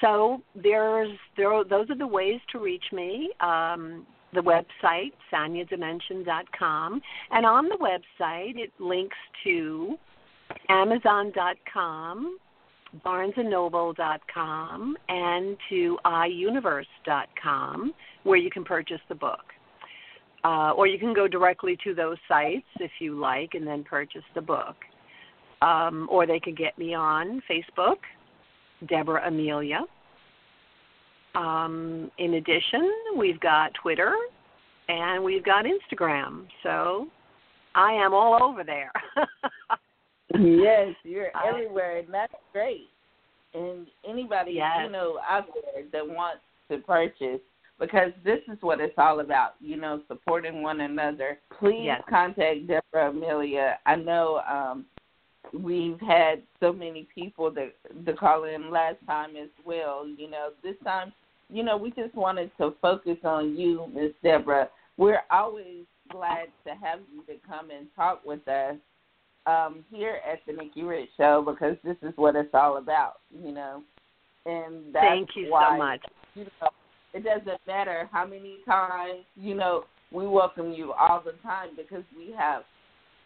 so 0.00 0.42
there's 0.54 1.10
there 1.36 1.64
those 1.64 1.90
are 1.90 1.98
the 1.98 2.06
ways 2.06 2.40
to 2.52 2.58
reach 2.58 2.84
me. 2.92 3.30
Um, 3.40 4.06
the 4.32 4.40
website 4.40 5.12
sanyadimension.com, 5.32 7.02
and 7.30 7.46
on 7.46 7.68
the 7.68 7.76
website 7.76 8.56
it 8.56 8.72
links 8.78 9.16
to 9.44 9.96
Amazon.com, 10.68 12.38
BarnesandNoble.com, 13.04 14.96
and 15.08 15.56
to 15.68 15.98
iUniverse.com, 16.04 17.94
where 18.24 18.36
you 18.36 18.50
can 18.50 18.64
purchase 18.64 19.00
the 19.08 19.14
book. 19.14 19.40
Uh, 20.44 20.72
or 20.72 20.88
you 20.88 20.98
can 20.98 21.14
go 21.14 21.28
directly 21.28 21.78
to 21.84 21.94
those 21.94 22.16
sites 22.26 22.66
if 22.80 22.90
you 22.98 23.16
like 23.18 23.50
and 23.54 23.64
then 23.66 23.84
purchase 23.84 24.24
the 24.34 24.40
book. 24.40 24.74
Um, 25.62 26.08
or 26.10 26.26
they 26.26 26.40
can 26.40 26.54
get 26.56 26.76
me 26.76 26.94
on 26.94 27.40
Facebook, 27.48 27.98
Deborah 28.88 29.22
Amelia. 29.28 29.82
Um, 31.34 32.10
in 32.18 32.34
addition, 32.34 32.92
we've 33.16 33.40
got 33.40 33.72
Twitter 33.80 34.14
and 34.88 35.22
we've 35.22 35.44
got 35.44 35.64
Instagram. 35.64 36.46
So 36.62 37.08
I 37.74 37.92
am 37.92 38.12
all 38.12 38.42
over 38.42 38.64
there. 38.64 38.92
yes, 40.38 40.94
you're 41.04 41.30
everywhere, 41.46 41.98
and 41.98 42.12
that's 42.12 42.34
great. 42.52 42.88
And 43.54 43.86
anybody 44.08 44.52
yes. 44.52 44.70
you 44.84 44.90
know 44.90 45.18
out 45.28 45.46
there 45.54 45.84
that 45.92 46.06
wants 46.06 46.40
to 46.70 46.78
purchase, 46.78 47.40
because 47.78 48.12
this 48.24 48.38
is 48.50 48.58
what 48.60 48.80
it's 48.80 48.94
all 48.96 49.20
about, 49.20 49.54
you 49.60 49.76
know, 49.76 50.00
supporting 50.08 50.62
one 50.62 50.80
another. 50.80 51.38
Please 51.58 51.84
yes. 51.84 52.02
contact 52.08 52.66
Deborah 52.66 53.10
Amelia. 53.10 53.78
I 53.86 53.96
know 53.96 54.40
um, 54.48 54.84
we've 55.52 56.00
had 56.00 56.42
so 56.60 56.72
many 56.72 57.08
people 57.14 57.50
that 57.52 57.72
to 58.06 58.12
call 58.14 58.44
in 58.44 58.70
last 58.70 58.96
time 59.06 59.36
as 59.36 59.48
well. 59.64 60.06
You 60.06 60.30
know, 60.30 60.50
this 60.62 60.76
time, 60.84 61.12
you 61.52 61.62
know, 61.62 61.76
we 61.76 61.90
just 61.90 62.14
wanted 62.14 62.50
to 62.58 62.74
focus 62.80 63.18
on 63.24 63.56
you, 63.56 63.86
Miss 63.94 64.12
Deborah. 64.22 64.68
We're 64.96 65.20
always 65.30 65.84
glad 66.10 66.46
to 66.66 66.70
have 66.70 67.00
you 67.14 67.22
to 67.24 67.38
come 67.46 67.70
and 67.70 67.86
talk 67.94 68.24
with 68.24 68.46
us 68.48 68.76
um, 69.46 69.84
here 69.90 70.18
at 70.30 70.40
the 70.46 70.54
Nikki 70.54 70.82
Rich 70.82 71.10
Show 71.16 71.44
because 71.46 71.76
this 71.84 71.96
is 72.02 72.12
what 72.16 72.36
it's 72.36 72.54
all 72.54 72.78
about, 72.78 73.14
you 73.30 73.52
know. 73.52 73.82
And 74.46 74.94
that's 74.94 75.06
thank 75.06 75.28
you 75.36 75.50
why, 75.50 75.70
so 75.72 75.78
much. 75.78 76.00
You 76.34 76.44
know, 76.44 76.68
it 77.12 77.24
doesn't 77.24 77.60
matter 77.66 78.08
how 78.10 78.26
many 78.26 78.56
times, 78.64 79.20
you 79.36 79.54
know, 79.54 79.84
we 80.10 80.26
welcome 80.26 80.72
you 80.72 80.92
all 80.92 81.22
the 81.24 81.32
time 81.42 81.70
because 81.76 82.04
we 82.16 82.32
have 82.36 82.62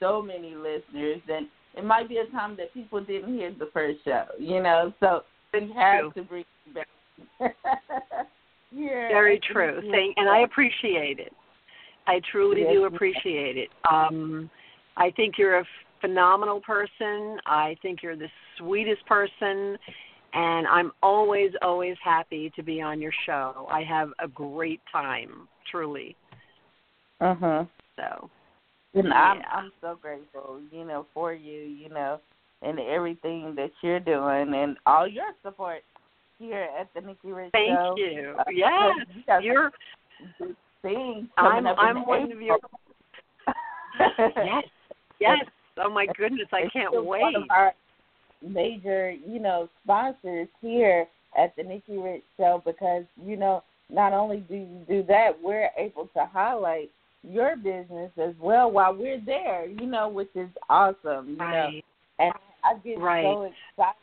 so 0.01 0.21
many 0.21 0.55
listeners 0.55 1.21
and 1.29 1.47
it 1.77 1.85
might 1.85 2.09
be 2.09 2.19
a 2.19 2.27
time 2.33 2.57
that 2.57 2.73
people 2.75 3.03
didn't 3.05 3.35
hear 3.35 3.53
the 3.57 3.71
first 3.73 3.99
show, 4.05 4.25
you 4.39 4.63
know, 4.63 4.93
so 4.99 5.23
we 5.53 5.73
have 5.77 6.13
to 6.15 6.23
bring 6.23 6.45
you 6.67 6.75
back. 6.75 6.89
yeah, 7.41 9.09
Very 9.09 9.41
true. 9.53 9.81
Thank, 9.91 10.17
and 10.17 10.29
I 10.29 10.41
appreciate 10.41 11.19
it. 11.19 11.33
I 12.07 12.21
truly 12.31 12.63
yes. 12.63 12.73
do 12.73 12.85
appreciate 12.85 13.57
it. 13.57 13.69
Um, 13.91 14.49
I 14.97 15.11
think 15.11 15.35
you're 15.39 15.59
a 15.59 15.65
phenomenal 16.01 16.61
person. 16.61 17.39
I 17.47 17.77
think 17.83 18.03
you're 18.03 18.17
the 18.17 18.29
sweetest 18.59 19.05
person, 19.07 19.77
and 20.33 20.67
I'm 20.67 20.93
always, 21.03 21.51
always 21.63 21.97
happy 22.05 22.53
to 22.55 22.63
be 22.63 22.81
on 22.81 23.01
your 23.01 23.13
show. 23.25 23.67
I 23.71 23.83
have 23.83 24.11
a 24.21 24.29
great 24.29 24.81
time, 24.93 25.49
truly. 25.71 26.17
Uh 27.21 27.35
huh. 27.35 27.65
So. 27.97 28.31
And 28.95 29.09
yeah. 29.09 29.15
I'm 29.15 29.43
I'm 29.53 29.73
so 29.81 29.99
grateful, 30.01 30.61
you 30.71 30.85
know, 30.85 31.07
for 31.13 31.35
you, 31.35 31.61
you 31.61 31.91
know, 31.91 32.19
and 32.63 32.79
everything 32.81 33.55
that 33.57 33.71
you're 33.83 34.01
doing 34.01 34.55
and 34.55 34.77
all 34.87 35.07
your 35.07 35.33
support 35.43 35.83
here 36.39 36.69
at 36.79 36.89
the 36.95 37.01
Nikki 37.01 37.33
Rich 37.33 37.53
Thank 37.53 37.71
Show. 37.71 37.95
you. 37.97 38.35
Uh, 38.39 38.45
yes, 38.53 38.93
you 39.43 39.53
you're. 39.53 39.71
Things 40.83 41.27
I'm 41.37 41.67
I'm 41.67 42.07
one 42.07 42.31
of 42.33 42.41
your. 42.41 42.59
yes. 44.19 44.65
Yes. 45.21 45.39
Oh 45.79 45.91
my 45.91 46.07
goodness, 46.17 46.49
I 46.53 46.69
can't 46.73 46.93
wait. 46.93 47.23
One 47.23 47.37
of 47.37 47.43
our 47.51 47.73
major, 48.43 49.11
you 49.11 49.39
know, 49.39 49.69
sponsors 49.85 50.49
here 50.61 51.07
at 51.37 51.55
the 51.57 51.63
Nikki 51.63 51.97
Rich 51.99 52.23
Show 52.37 52.63
because 52.65 53.05
you 53.23 53.37
know 53.37 53.63
not 53.91 54.13
only 54.13 54.39
do 54.39 54.55
you 54.55 54.85
do 54.89 55.03
that, 55.09 55.31
we're 55.43 55.71
able 55.79 56.09
to 56.15 56.27
highlight 56.33 56.91
your 57.23 57.57
business 57.57 58.11
as 58.23 58.35
well 58.41 58.71
while 58.71 58.95
we're 58.95 59.21
there. 59.25 59.67
You 59.67 59.87
know, 59.87 60.09
which 60.09 60.31
is 60.35 60.49
awesome. 60.69 61.31
You 61.31 61.37
right. 61.37 61.73
know, 61.73 61.81
and 62.19 62.33
I 62.65 62.79
get 62.85 62.99
right. 62.99 63.25
so 63.25 63.43
excited. 63.43 63.97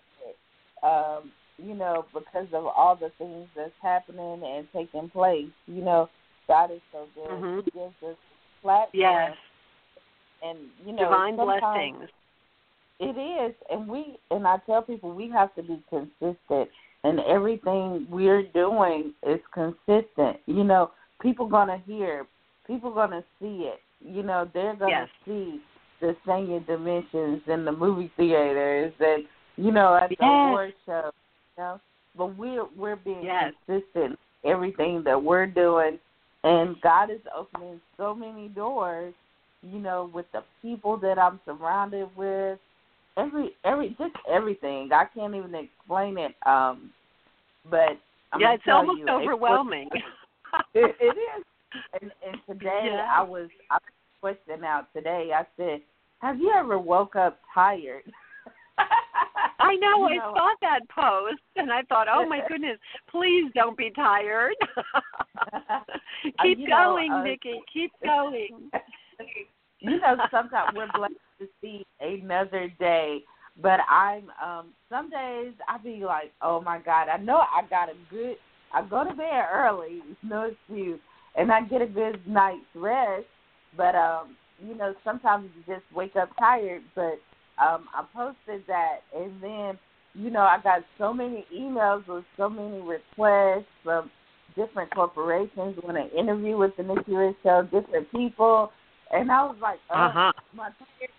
Um, 0.84 1.32
you 1.58 1.76
know, 1.76 2.06
because 2.14 2.48
of 2.54 2.66
all 2.66 2.96
the 2.96 3.12
things 3.18 3.48
that's 3.56 3.72
happening 3.82 4.42
and 4.44 4.68
taking 4.74 5.10
place. 5.10 5.50
You 5.68 5.84
know, 5.84 6.10
God 6.48 6.72
is 6.72 6.82
so 6.92 7.06
good. 7.16 7.30
Mm-hmm. 7.30 7.60
He 7.66 7.72
gives 7.72 7.94
us 8.08 8.18
platform. 8.62 8.90
Yes. 8.94 9.32
And 10.44 10.60
you 10.86 10.94
know, 10.94 11.06
divine 11.06 11.36
blessings. 11.36 12.10
It 13.00 13.18
is, 13.18 13.56
and 13.70 13.88
we 13.88 14.18
and 14.30 14.48
I 14.48 14.58
tell 14.66 14.82
people 14.82 15.14
we 15.14 15.30
have 15.30 15.54
to 15.56 15.64
be 15.64 15.82
consistent, 15.90 16.70
and 17.04 17.20
everything 17.22 18.08
we're 18.10 18.44
doing 18.54 19.14
is 19.28 19.40
consistent. 19.54 20.38
You 20.46 20.64
know, 20.64 20.92
people 21.22 21.48
gonna 21.48 21.82
hear, 21.86 22.26
people 22.68 22.94
gonna 22.94 23.24
see 23.40 23.70
it. 23.72 23.80
You 24.00 24.24
know, 24.24 24.50
they're 24.54 24.76
gonna 24.76 24.92
yes. 24.92 25.10
see 25.26 25.62
the 26.02 26.16
Sanya 26.28 26.66
Dimensions 26.66 27.42
in 27.48 27.66
the 27.66 27.72
movie 27.72 28.12
theaters, 28.16 28.94
and 29.00 29.24
you 29.58 29.72
know, 29.72 29.96
at 29.96 30.10
the 30.10 30.18
yes. 30.20 30.30
award 30.30 30.74
show. 30.86 31.12
Know, 31.58 31.80
but 32.18 32.38
we're 32.38 32.66
we're 32.76 32.96
being 32.96 33.24
yes. 33.24 33.54
consistent. 33.66 34.20
Everything 34.46 35.04
that 35.06 35.22
we're 35.22 35.46
doing, 35.46 36.00
and 36.44 36.76
God 36.82 37.10
is 37.10 37.22
opening 37.36 37.80
so 37.98 38.14
many 38.14 38.50
doors 38.50 39.14
you 39.64 39.80
know, 39.80 40.10
with 40.14 40.26
the 40.34 40.44
people 40.62 40.98
that 40.98 41.18
I'm 41.18 41.40
surrounded 41.46 42.10
with, 42.16 42.60
every 43.18 43.52
every 43.64 43.90
just 43.98 44.16
everything. 44.30 44.90
I 44.92 45.06
can't 45.14 45.36
even 45.36 45.56
explain 45.56 46.18
it. 46.18 46.36
Um, 46.46 46.92
but 47.70 47.98
I'm 48.32 48.42
yeah, 48.42 48.54
it's 48.54 48.64
almost 48.68 49.00
you, 49.00 49.08
overwhelming. 49.10 49.90
It, 50.76 50.96
it 51.00 51.18
is. 51.18 51.44
And, 52.00 52.12
and 52.28 52.38
today 52.48 52.92
yeah. 52.92 53.08
I 53.12 53.24
was 53.24 53.50
I 53.72 53.76
was 53.76 53.82
questioning 54.22 54.64
out 54.64 54.86
today. 54.96 55.32
I 55.34 55.48
said, 55.58 55.82
"Have 56.20 56.38
you 56.38 56.54
ever 56.56 56.78
woke 56.78 57.16
up 57.16 57.40
tired?" 57.56 58.04
I 59.64 59.76
know, 59.76 60.08
you 60.10 60.16
I 60.16 60.16
know, 60.18 60.34
saw 60.36 60.50
that 60.62 60.82
post 60.90 61.42
and 61.56 61.72
I 61.72 61.84
thought, 61.84 62.08
oh 62.12 62.26
my 62.28 62.42
goodness, 62.48 62.78
please 63.10 63.52
don't 63.56 63.78
be 63.78 63.92
tired. 63.92 64.56
Keep 66.44 66.60
know, 66.60 66.96
going, 66.96 67.12
uh, 67.12 67.24
Nikki. 67.24 67.62
Keep 67.72 67.92
going. 68.04 68.70
you 69.80 70.00
know, 70.00 70.18
sometimes 70.32 70.76
we're 70.76 70.92
blessed 70.96 71.14
to 71.40 71.48
see 71.62 71.86
another 72.00 72.72
day. 72.80 73.22
But 73.62 73.82
I'm 73.88 74.32
um 74.44 74.74
some 74.90 75.10
days 75.10 75.54
I 75.68 75.78
be 75.78 76.04
like, 76.06 76.32
Oh 76.42 76.60
my 76.60 76.80
God, 76.80 77.08
I 77.08 77.18
know 77.18 77.38
I 77.38 77.62
got 77.70 77.90
a 77.90 77.94
good 78.10 78.36
I 78.74 78.82
go 78.82 79.04
to 79.04 79.14
bed 79.14 79.46
early, 79.54 80.02
no 80.24 80.50
excuse, 80.52 81.00
and 81.36 81.52
I 81.52 81.62
get 81.62 81.82
a 81.82 81.88
good 81.88 82.26
night's 82.28 82.66
rest. 82.76 83.26
But 83.78 83.96
um, 83.96 84.36
you 84.66 84.76
know, 84.76 84.94
sometimes 85.04 85.50
you 85.56 85.76
just 85.76 85.86
wake 85.96 86.16
up 86.16 86.30
tired. 86.40 86.82
But 86.96 87.20
um 87.62 87.88
I 87.94 88.04
posted 88.14 88.64
that 88.68 89.00
and 89.16 89.32
then, 89.42 89.80
you 90.14 90.30
know, 90.30 90.42
I 90.42 90.58
got 90.64 90.84
so 90.98 91.14
many 91.14 91.46
emails 91.54 92.08
with 92.08 92.26
so 92.38 92.50
many 92.50 92.82
requests 92.82 93.68
from 93.84 94.12
different 94.56 94.94
corporations 94.94 95.78
want 95.84 95.98
to 95.98 96.18
interview 96.20 96.58
with 96.58 96.76
the 96.78 96.84
Nikki 96.84 97.14
Rich 97.14 97.38
Show, 97.44 97.64
different 97.64 98.12
people 98.12 98.72
and 99.12 99.32
I 99.32 99.44
was 99.44 99.56
like, 99.62 99.80
oh, 99.92 99.96
uh-huh. 99.96 100.32
my 100.56 100.70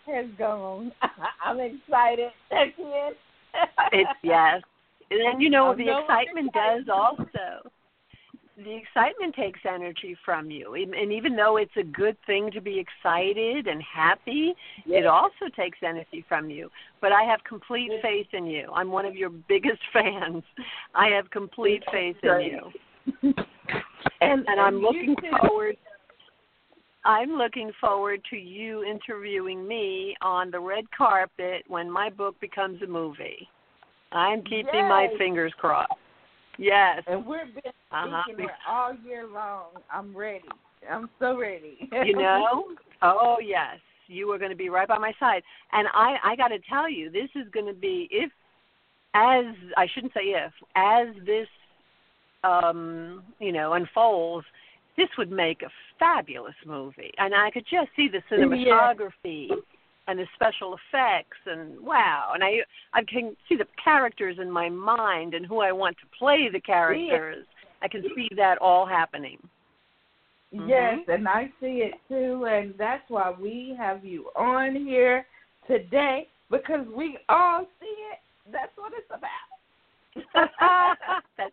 tired 0.07 0.17
has 0.27 0.39
gone. 0.39 0.93
I'm 1.45 1.61
excited 1.61 2.31
it's 3.93 4.11
yes. 4.23 4.63
And 5.11 5.21
then 5.21 5.41
you 5.41 5.51
know 5.51 5.71
I'm 5.71 5.79
the 5.79 6.01
excitement 6.01 6.49
excited. 6.49 6.87
does 6.87 6.93
also. 6.93 7.71
The 8.57 8.77
excitement 8.77 9.35
takes 9.35 9.59
energy 9.69 10.17
from 10.25 10.49
you, 10.49 10.75
and 10.75 11.13
even 11.13 11.35
though 11.35 11.57
it's 11.57 11.77
a 11.77 11.83
good 11.83 12.17
thing 12.25 12.53
to 12.53 12.61
be 12.61 12.79
excited 12.79 13.67
and 13.67 13.83
happy, 13.83 14.55
yes. 14.87 15.01
it 15.01 15.07
also 15.07 15.49
takes 15.57 15.79
energy 15.83 16.25
from 16.29 16.49
you. 16.49 16.71
But 17.01 17.11
I 17.11 17.25
have 17.25 17.41
complete 17.43 17.91
faith 18.01 18.29
in 18.33 18.47
you. 18.47 18.71
I'm 18.73 18.93
one 18.93 19.07
of 19.07 19.17
your 19.17 19.31
biggest 19.49 19.81
fans. 19.93 20.45
I 20.95 21.09
have 21.09 21.29
complete 21.31 21.83
faith 21.91 22.17
in 22.23 22.41
you, 22.43 23.33
and, 24.21 24.45
and 24.47 24.61
I'm 24.61 24.81
looking 24.81 25.17
forward 25.41 25.77
I'm 27.05 27.33
looking 27.33 27.71
forward 27.81 28.23
to 28.31 28.37
you 28.37 28.83
interviewing 28.83 29.69
me 29.69 30.17
on 30.23 30.51
the 30.51 30.61
red 30.61 30.85
carpet 30.97 31.65
when 31.69 31.91
my 31.91 32.09
book 32.09 32.41
becomes 32.41 32.81
a 32.83 32.87
movie. 32.87 33.47
I'm 34.13 34.43
keeping 34.43 34.69
yes. 34.73 34.89
my 34.89 35.09
fingers 35.19 35.53
crossed. 35.59 35.93
Yes. 36.59 37.03
And 37.07 37.27
we've 37.27 37.55
been 37.55 37.73
uh-huh. 37.91 38.23
speaking 38.27 38.45
it 38.47 38.51
all 38.69 38.93
year 39.05 39.27
long. 39.27 39.71
I'm 39.93 40.17
ready. 40.17 40.45
I'm 40.91 41.09
so 41.19 41.39
ready. 41.39 41.89
you 42.05 42.17
know? 42.19 42.67
Oh 43.03 43.37
yes. 43.43 43.79
You 44.07 44.31
are 44.33 44.39
going 44.39 44.51
to 44.51 44.57
be 44.57 44.69
right 44.69 44.87
by 44.87 44.99
my 44.99 45.13
side. 45.19 45.43
And 45.73 45.89
I 45.95 46.17
I 46.23 46.37
got 46.37 46.49
to 46.49 46.59
tell 46.69 46.91
you, 46.91 47.11
this 47.11 47.31
is 47.35 47.51
going 47.53 47.67
to 47.67 47.75
be 47.75 48.09
if 48.11 48.31
as 49.15 49.45
I 49.77 49.87
shouldn't 49.95 50.13
say 50.13 50.33
if, 50.33 50.53
as 50.77 51.09
this 51.25 51.49
um, 52.45 53.23
you 53.39 53.53
know, 53.53 53.73
unfolds, 53.73 54.47
this 54.97 55.09
would 55.19 55.31
make 55.31 55.63
a 55.63 55.71
fabulous 55.99 56.55
movie. 56.67 57.13
And 57.19 57.35
I 57.35 57.51
could 57.51 57.65
just 57.65 57.89
see 57.97 58.09
the 58.09 58.23
cinematography 58.31 59.49
yeah. 59.49 59.57
And 60.07 60.19
the 60.19 60.27
special 60.35 60.77
effects 60.77 61.39
and 61.47 61.81
wow. 61.81 62.31
And 62.35 62.45
I 62.45 62.59
I 62.93 63.03
can 63.05 63.37
see 63.49 63.57
the 63.57 63.67
characters 63.83 64.37
in 64.41 64.51
my 64.51 64.69
mind 64.69 65.35
and 65.35 65.47
who 65.47 65.61
I 65.61 65.73
want 65.73 65.97
to 65.99 66.19
play 66.19 66.49
the 66.53 66.61
characters. 66.61 67.47
I 67.83 67.89
can 67.89 68.03
see 68.15 68.29
that 68.37 68.59
all 68.59 68.87
happening. 68.87 69.39
Yes, 70.51 70.99
mm-hmm. 71.01 71.11
and 71.11 71.29
I 71.29 71.51
see 71.61 71.83
it 71.83 71.95
too, 72.09 72.47
and 72.49 72.75
that's 72.79 73.03
why 73.09 73.35
we 73.39 73.75
have 73.77 74.05
you 74.05 74.31
on 74.37 74.77
here 74.77 75.27
today 75.67 76.29
because 76.49 76.87
we 76.97 77.19
all 77.29 77.67
see 77.81 77.97
it. 78.13 78.19
That's 78.53 78.71
what 78.77 78.93
it's 78.97 79.11
about. 79.11 80.49
that's 81.37 81.53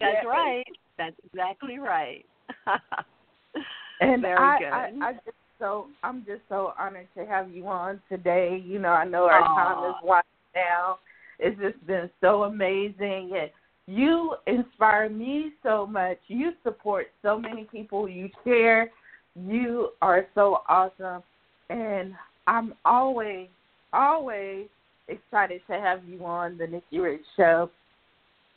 that's 0.00 0.16
yeah. 0.22 0.28
right. 0.28 0.64
That's 0.96 1.16
exactly 1.26 1.78
right. 1.78 2.24
and 4.00 4.22
Very 4.22 4.38
I, 4.38 4.58
good. 4.58 5.02
I, 5.02 5.08
I 5.08 5.12
just 5.12 5.36
so 5.58 5.86
I'm 6.02 6.24
just 6.24 6.42
so 6.48 6.72
honored 6.78 7.08
to 7.16 7.26
have 7.26 7.50
you 7.50 7.66
on 7.66 8.00
today. 8.08 8.62
You 8.64 8.78
know, 8.78 8.90
I 8.90 9.04
know 9.04 9.24
our 9.24 9.42
Aww. 9.42 9.56
time 9.56 9.90
is 9.90 9.96
winding 10.02 10.28
down. 10.54 10.96
It's 11.38 11.60
just 11.60 11.86
been 11.86 12.10
so 12.20 12.44
amazing, 12.44 13.32
and 13.40 13.50
you 13.86 14.36
inspire 14.46 15.08
me 15.08 15.52
so 15.62 15.86
much. 15.86 16.18
You 16.26 16.52
support 16.64 17.06
so 17.22 17.38
many 17.38 17.64
people. 17.64 18.08
You 18.08 18.28
share. 18.44 18.90
You 19.36 19.90
are 20.02 20.26
so 20.34 20.62
awesome, 20.68 21.22
and 21.70 22.14
I'm 22.48 22.74
always, 22.84 23.46
always 23.92 24.66
excited 25.06 25.60
to 25.70 25.74
have 25.74 26.04
you 26.04 26.24
on 26.24 26.58
the 26.58 26.66
Nikki 26.66 26.98
Rich 26.98 27.22
Show. 27.36 27.70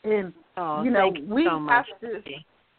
And 0.03 0.33
oh, 0.57 0.81
you 0.83 0.89
know, 0.89 1.13
we 1.27 1.45
so 1.45 1.67
have 1.67 1.85
to. 2.01 2.21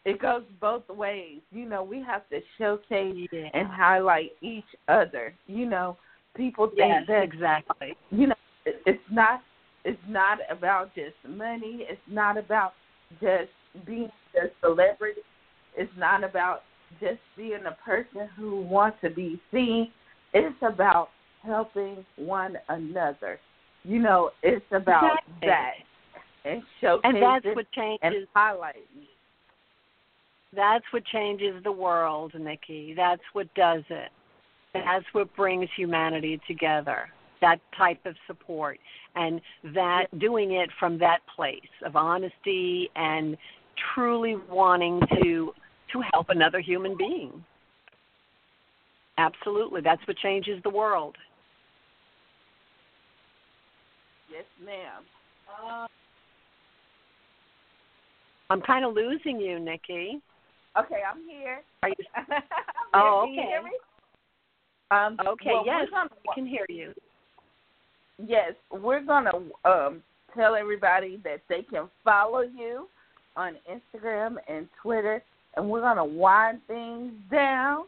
It 0.05 0.21
goes 0.21 0.43
both 0.59 0.87
ways. 0.89 1.39
You 1.51 1.67
know, 1.67 1.83
we 1.83 2.01
have 2.03 2.27
to 2.29 2.39
showcase 2.57 3.27
yeah. 3.31 3.49
and 3.53 3.67
highlight 3.67 4.31
each 4.41 4.65
other. 4.87 5.33
You 5.47 5.65
know, 5.65 5.97
people 6.35 6.67
think 6.67 6.79
yes, 6.79 7.03
that 7.07 7.23
exactly. 7.23 7.95
You 8.11 8.27
know, 8.27 8.35
it's 8.65 8.99
not 9.11 9.41
it's 9.85 9.99
not 10.07 10.39
about 10.49 10.93
just 10.95 11.15
money. 11.27 11.85
It's 11.89 12.01
not 12.07 12.37
about 12.37 12.73
just 13.21 13.49
being 13.85 14.09
a 14.35 14.47
celebrity. 14.61 15.21
It's 15.75 15.91
not 15.97 16.23
about 16.23 16.63
just 16.99 17.19
being 17.35 17.59
a 17.65 17.77
person 17.83 18.29
who 18.37 18.61
wants 18.61 18.97
to 19.01 19.09
be 19.09 19.41
seen. 19.51 19.91
It's 20.33 20.55
about 20.61 21.09
helping 21.43 22.05
one 22.15 22.57
another. 22.69 23.39
You 23.83 23.99
know, 23.99 24.31
it's 24.41 24.65
about 24.71 25.19
exactly. 25.27 25.47
that 25.47 25.73
and 26.45 26.61
showcasing 26.81 26.99
and 27.03 27.23
that's 27.23 27.55
what 27.55 27.71
changes 27.71 27.99
and 28.01 28.27
highlighting. 28.35 29.07
That's 30.55 30.85
what 30.91 31.03
changes 31.05 31.63
the 31.63 31.71
world, 31.71 32.33
Nikki. 32.39 32.93
That's 32.95 33.21
what 33.33 33.53
does 33.55 33.83
it. 33.89 34.09
That's 34.73 35.05
what 35.13 35.35
brings 35.35 35.69
humanity 35.75 36.39
together. 36.47 37.09
That 37.41 37.59
type 37.77 38.05
of 38.05 38.15
support 38.27 38.79
and 39.15 39.41
that 39.73 40.05
doing 40.19 40.53
it 40.53 40.69
from 40.79 40.97
that 40.99 41.19
place 41.35 41.59
of 41.85 41.95
honesty 41.95 42.89
and 42.95 43.37
truly 43.93 44.35
wanting 44.49 45.01
to 45.21 45.53
to 45.91 46.01
help 46.11 46.29
another 46.29 46.59
human 46.59 46.97
being. 46.97 47.43
Absolutely. 49.17 49.81
That's 49.81 50.01
what 50.07 50.17
changes 50.17 50.59
the 50.63 50.69
world. 50.69 51.15
Yes, 54.31 54.45
ma'am. 54.65 55.03
Uh, 55.47 55.87
I'm 58.49 58.61
kind 58.61 58.85
of 58.85 58.93
losing 58.95 59.39
you, 59.39 59.59
Nikki. 59.59 60.19
Okay, 60.77 61.01
I'm 61.07 61.23
here. 61.27 61.61
Are 61.83 61.89
you? 61.89 61.95
oh, 62.93 63.27
okay. 63.29 63.47
You 63.61 64.95
um, 64.95 65.17
okay. 65.27 65.49
Well, 65.51 65.63
yes, 65.65 65.87
gonna, 65.91 66.09
I 66.29 66.35
can 66.35 66.45
hear 66.45 66.65
you. 66.69 66.93
Yes, 68.17 68.53
we're 68.71 69.03
gonna 69.03 69.31
um, 69.65 70.03
tell 70.35 70.55
everybody 70.55 71.19
that 71.23 71.41
they 71.49 71.63
can 71.63 71.89
follow 72.03 72.41
you 72.41 72.87
on 73.35 73.55
Instagram 73.69 74.35
and 74.47 74.67
Twitter, 74.81 75.23
and 75.55 75.69
we're 75.69 75.81
gonna 75.81 76.05
wind 76.05 76.59
things 76.67 77.13
down 77.31 77.85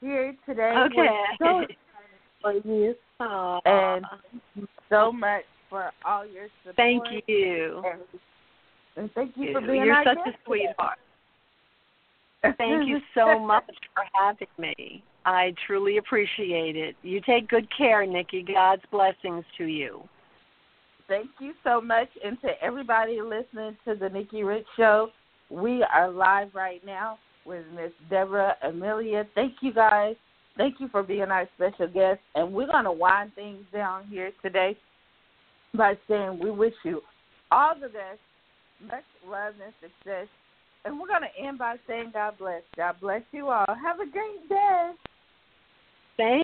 here 0.00 0.34
today. 0.46 0.74
Okay. 0.86 1.08
We're 1.40 1.66
so 1.66 1.74
for 2.42 2.52
you, 2.52 2.94
Aww. 3.20 3.60
and 3.64 4.04
so 4.88 5.10
much 5.12 5.42
for 5.70 5.90
all 6.04 6.26
your 6.26 6.48
support. 6.62 6.76
Thank 6.76 7.02
you. 7.26 7.82
And, 7.84 8.00
and 8.96 9.10
thank 9.14 9.32
you 9.36 9.52
for 9.52 9.60
being 9.60 9.84
You're 9.84 10.04
such 10.04 10.18
a 10.26 10.32
sweetheart. 10.44 10.98
Thank 12.58 12.88
you 12.88 12.98
so 13.14 13.38
much 13.38 13.64
for 13.94 14.04
having 14.14 14.48
me. 14.58 15.02
I 15.26 15.54
truly 15.66 15.96
appreciate 15.96 16.76
it. 16.76 16.96
You 17.02 17.20
take 17.20 17.48
good 17.48 17.66
care, 17.76 18.06
Nikki. 18.06 18.42
God's 18.42 18.82
blessings 18.90 19.44
to 19.58 19.64
you. 19.64 20.02
Thank 21.08 21.30
you 21.40 21.52
so 21.62 21.80
much. 21.80 22.08
And 22.24 22.40
to 22.42 22.48
everybody 22.62 23.20
listening 23.20 23.76
to 23.86 23.94
the 23.94 24.08
Nikki 24.08 24.42
Rich 24.42 24.66
Show, 24.76 25.10
we 25.50 25.82
are 25.82 26.10
live 26.10 26.48
right 26.54 26.84
now 26.84 27.18
with 27.44 27.64
Miss 27.74 27.92
Deborah 28.08 28.56
Amelia. 28.62 29.24
Thank 29.34 29.54
you 29.60 29.72
guys. 29.72 30.16
Thank 30.56 30.76
you 30.78 30.88
for 30.88 31.02
being 31.02 31.30
our 31.30 31.48
special 31.56 31.88
guest. 31.88 32.20
And 32.34 32.52
we're 32.52 32.70
going 32.70 32.84
to 32.84 32.92
wind 32.92 33.32
things 33.34 33.64
down 33.72 34.06
here 34.08 34.30
today 34.42 34.76
by 35.76 35.98
saying 36.08 36.38
we 36.40 36.50
wish 36.50 36.74
you 36.84 37.02
all 37.50 37.74
the 37.74 37.88
best, 37.88 38.20
much 38.82 39.04
love 39.28 39.54
and 39.62 39.74
success. 39.80 40.28
And 40.84 41.00
we're 41.00 41.08
going 41.08 41.22
to 41.22 41.46
end 41.46 41.58
by 41.58 41.76
saying 41.86 42.10
God 42.12 42.38
bless. 42.38 42.62
God 42.76 42.96
bless 43.00 43.22
you 43.32 43.48
all. 43.48 43.66
Have 43.68 44.00
a 44.00 44.10
great 44.10 44.48
day. 44.48 44.90
Thank 46.16 46.43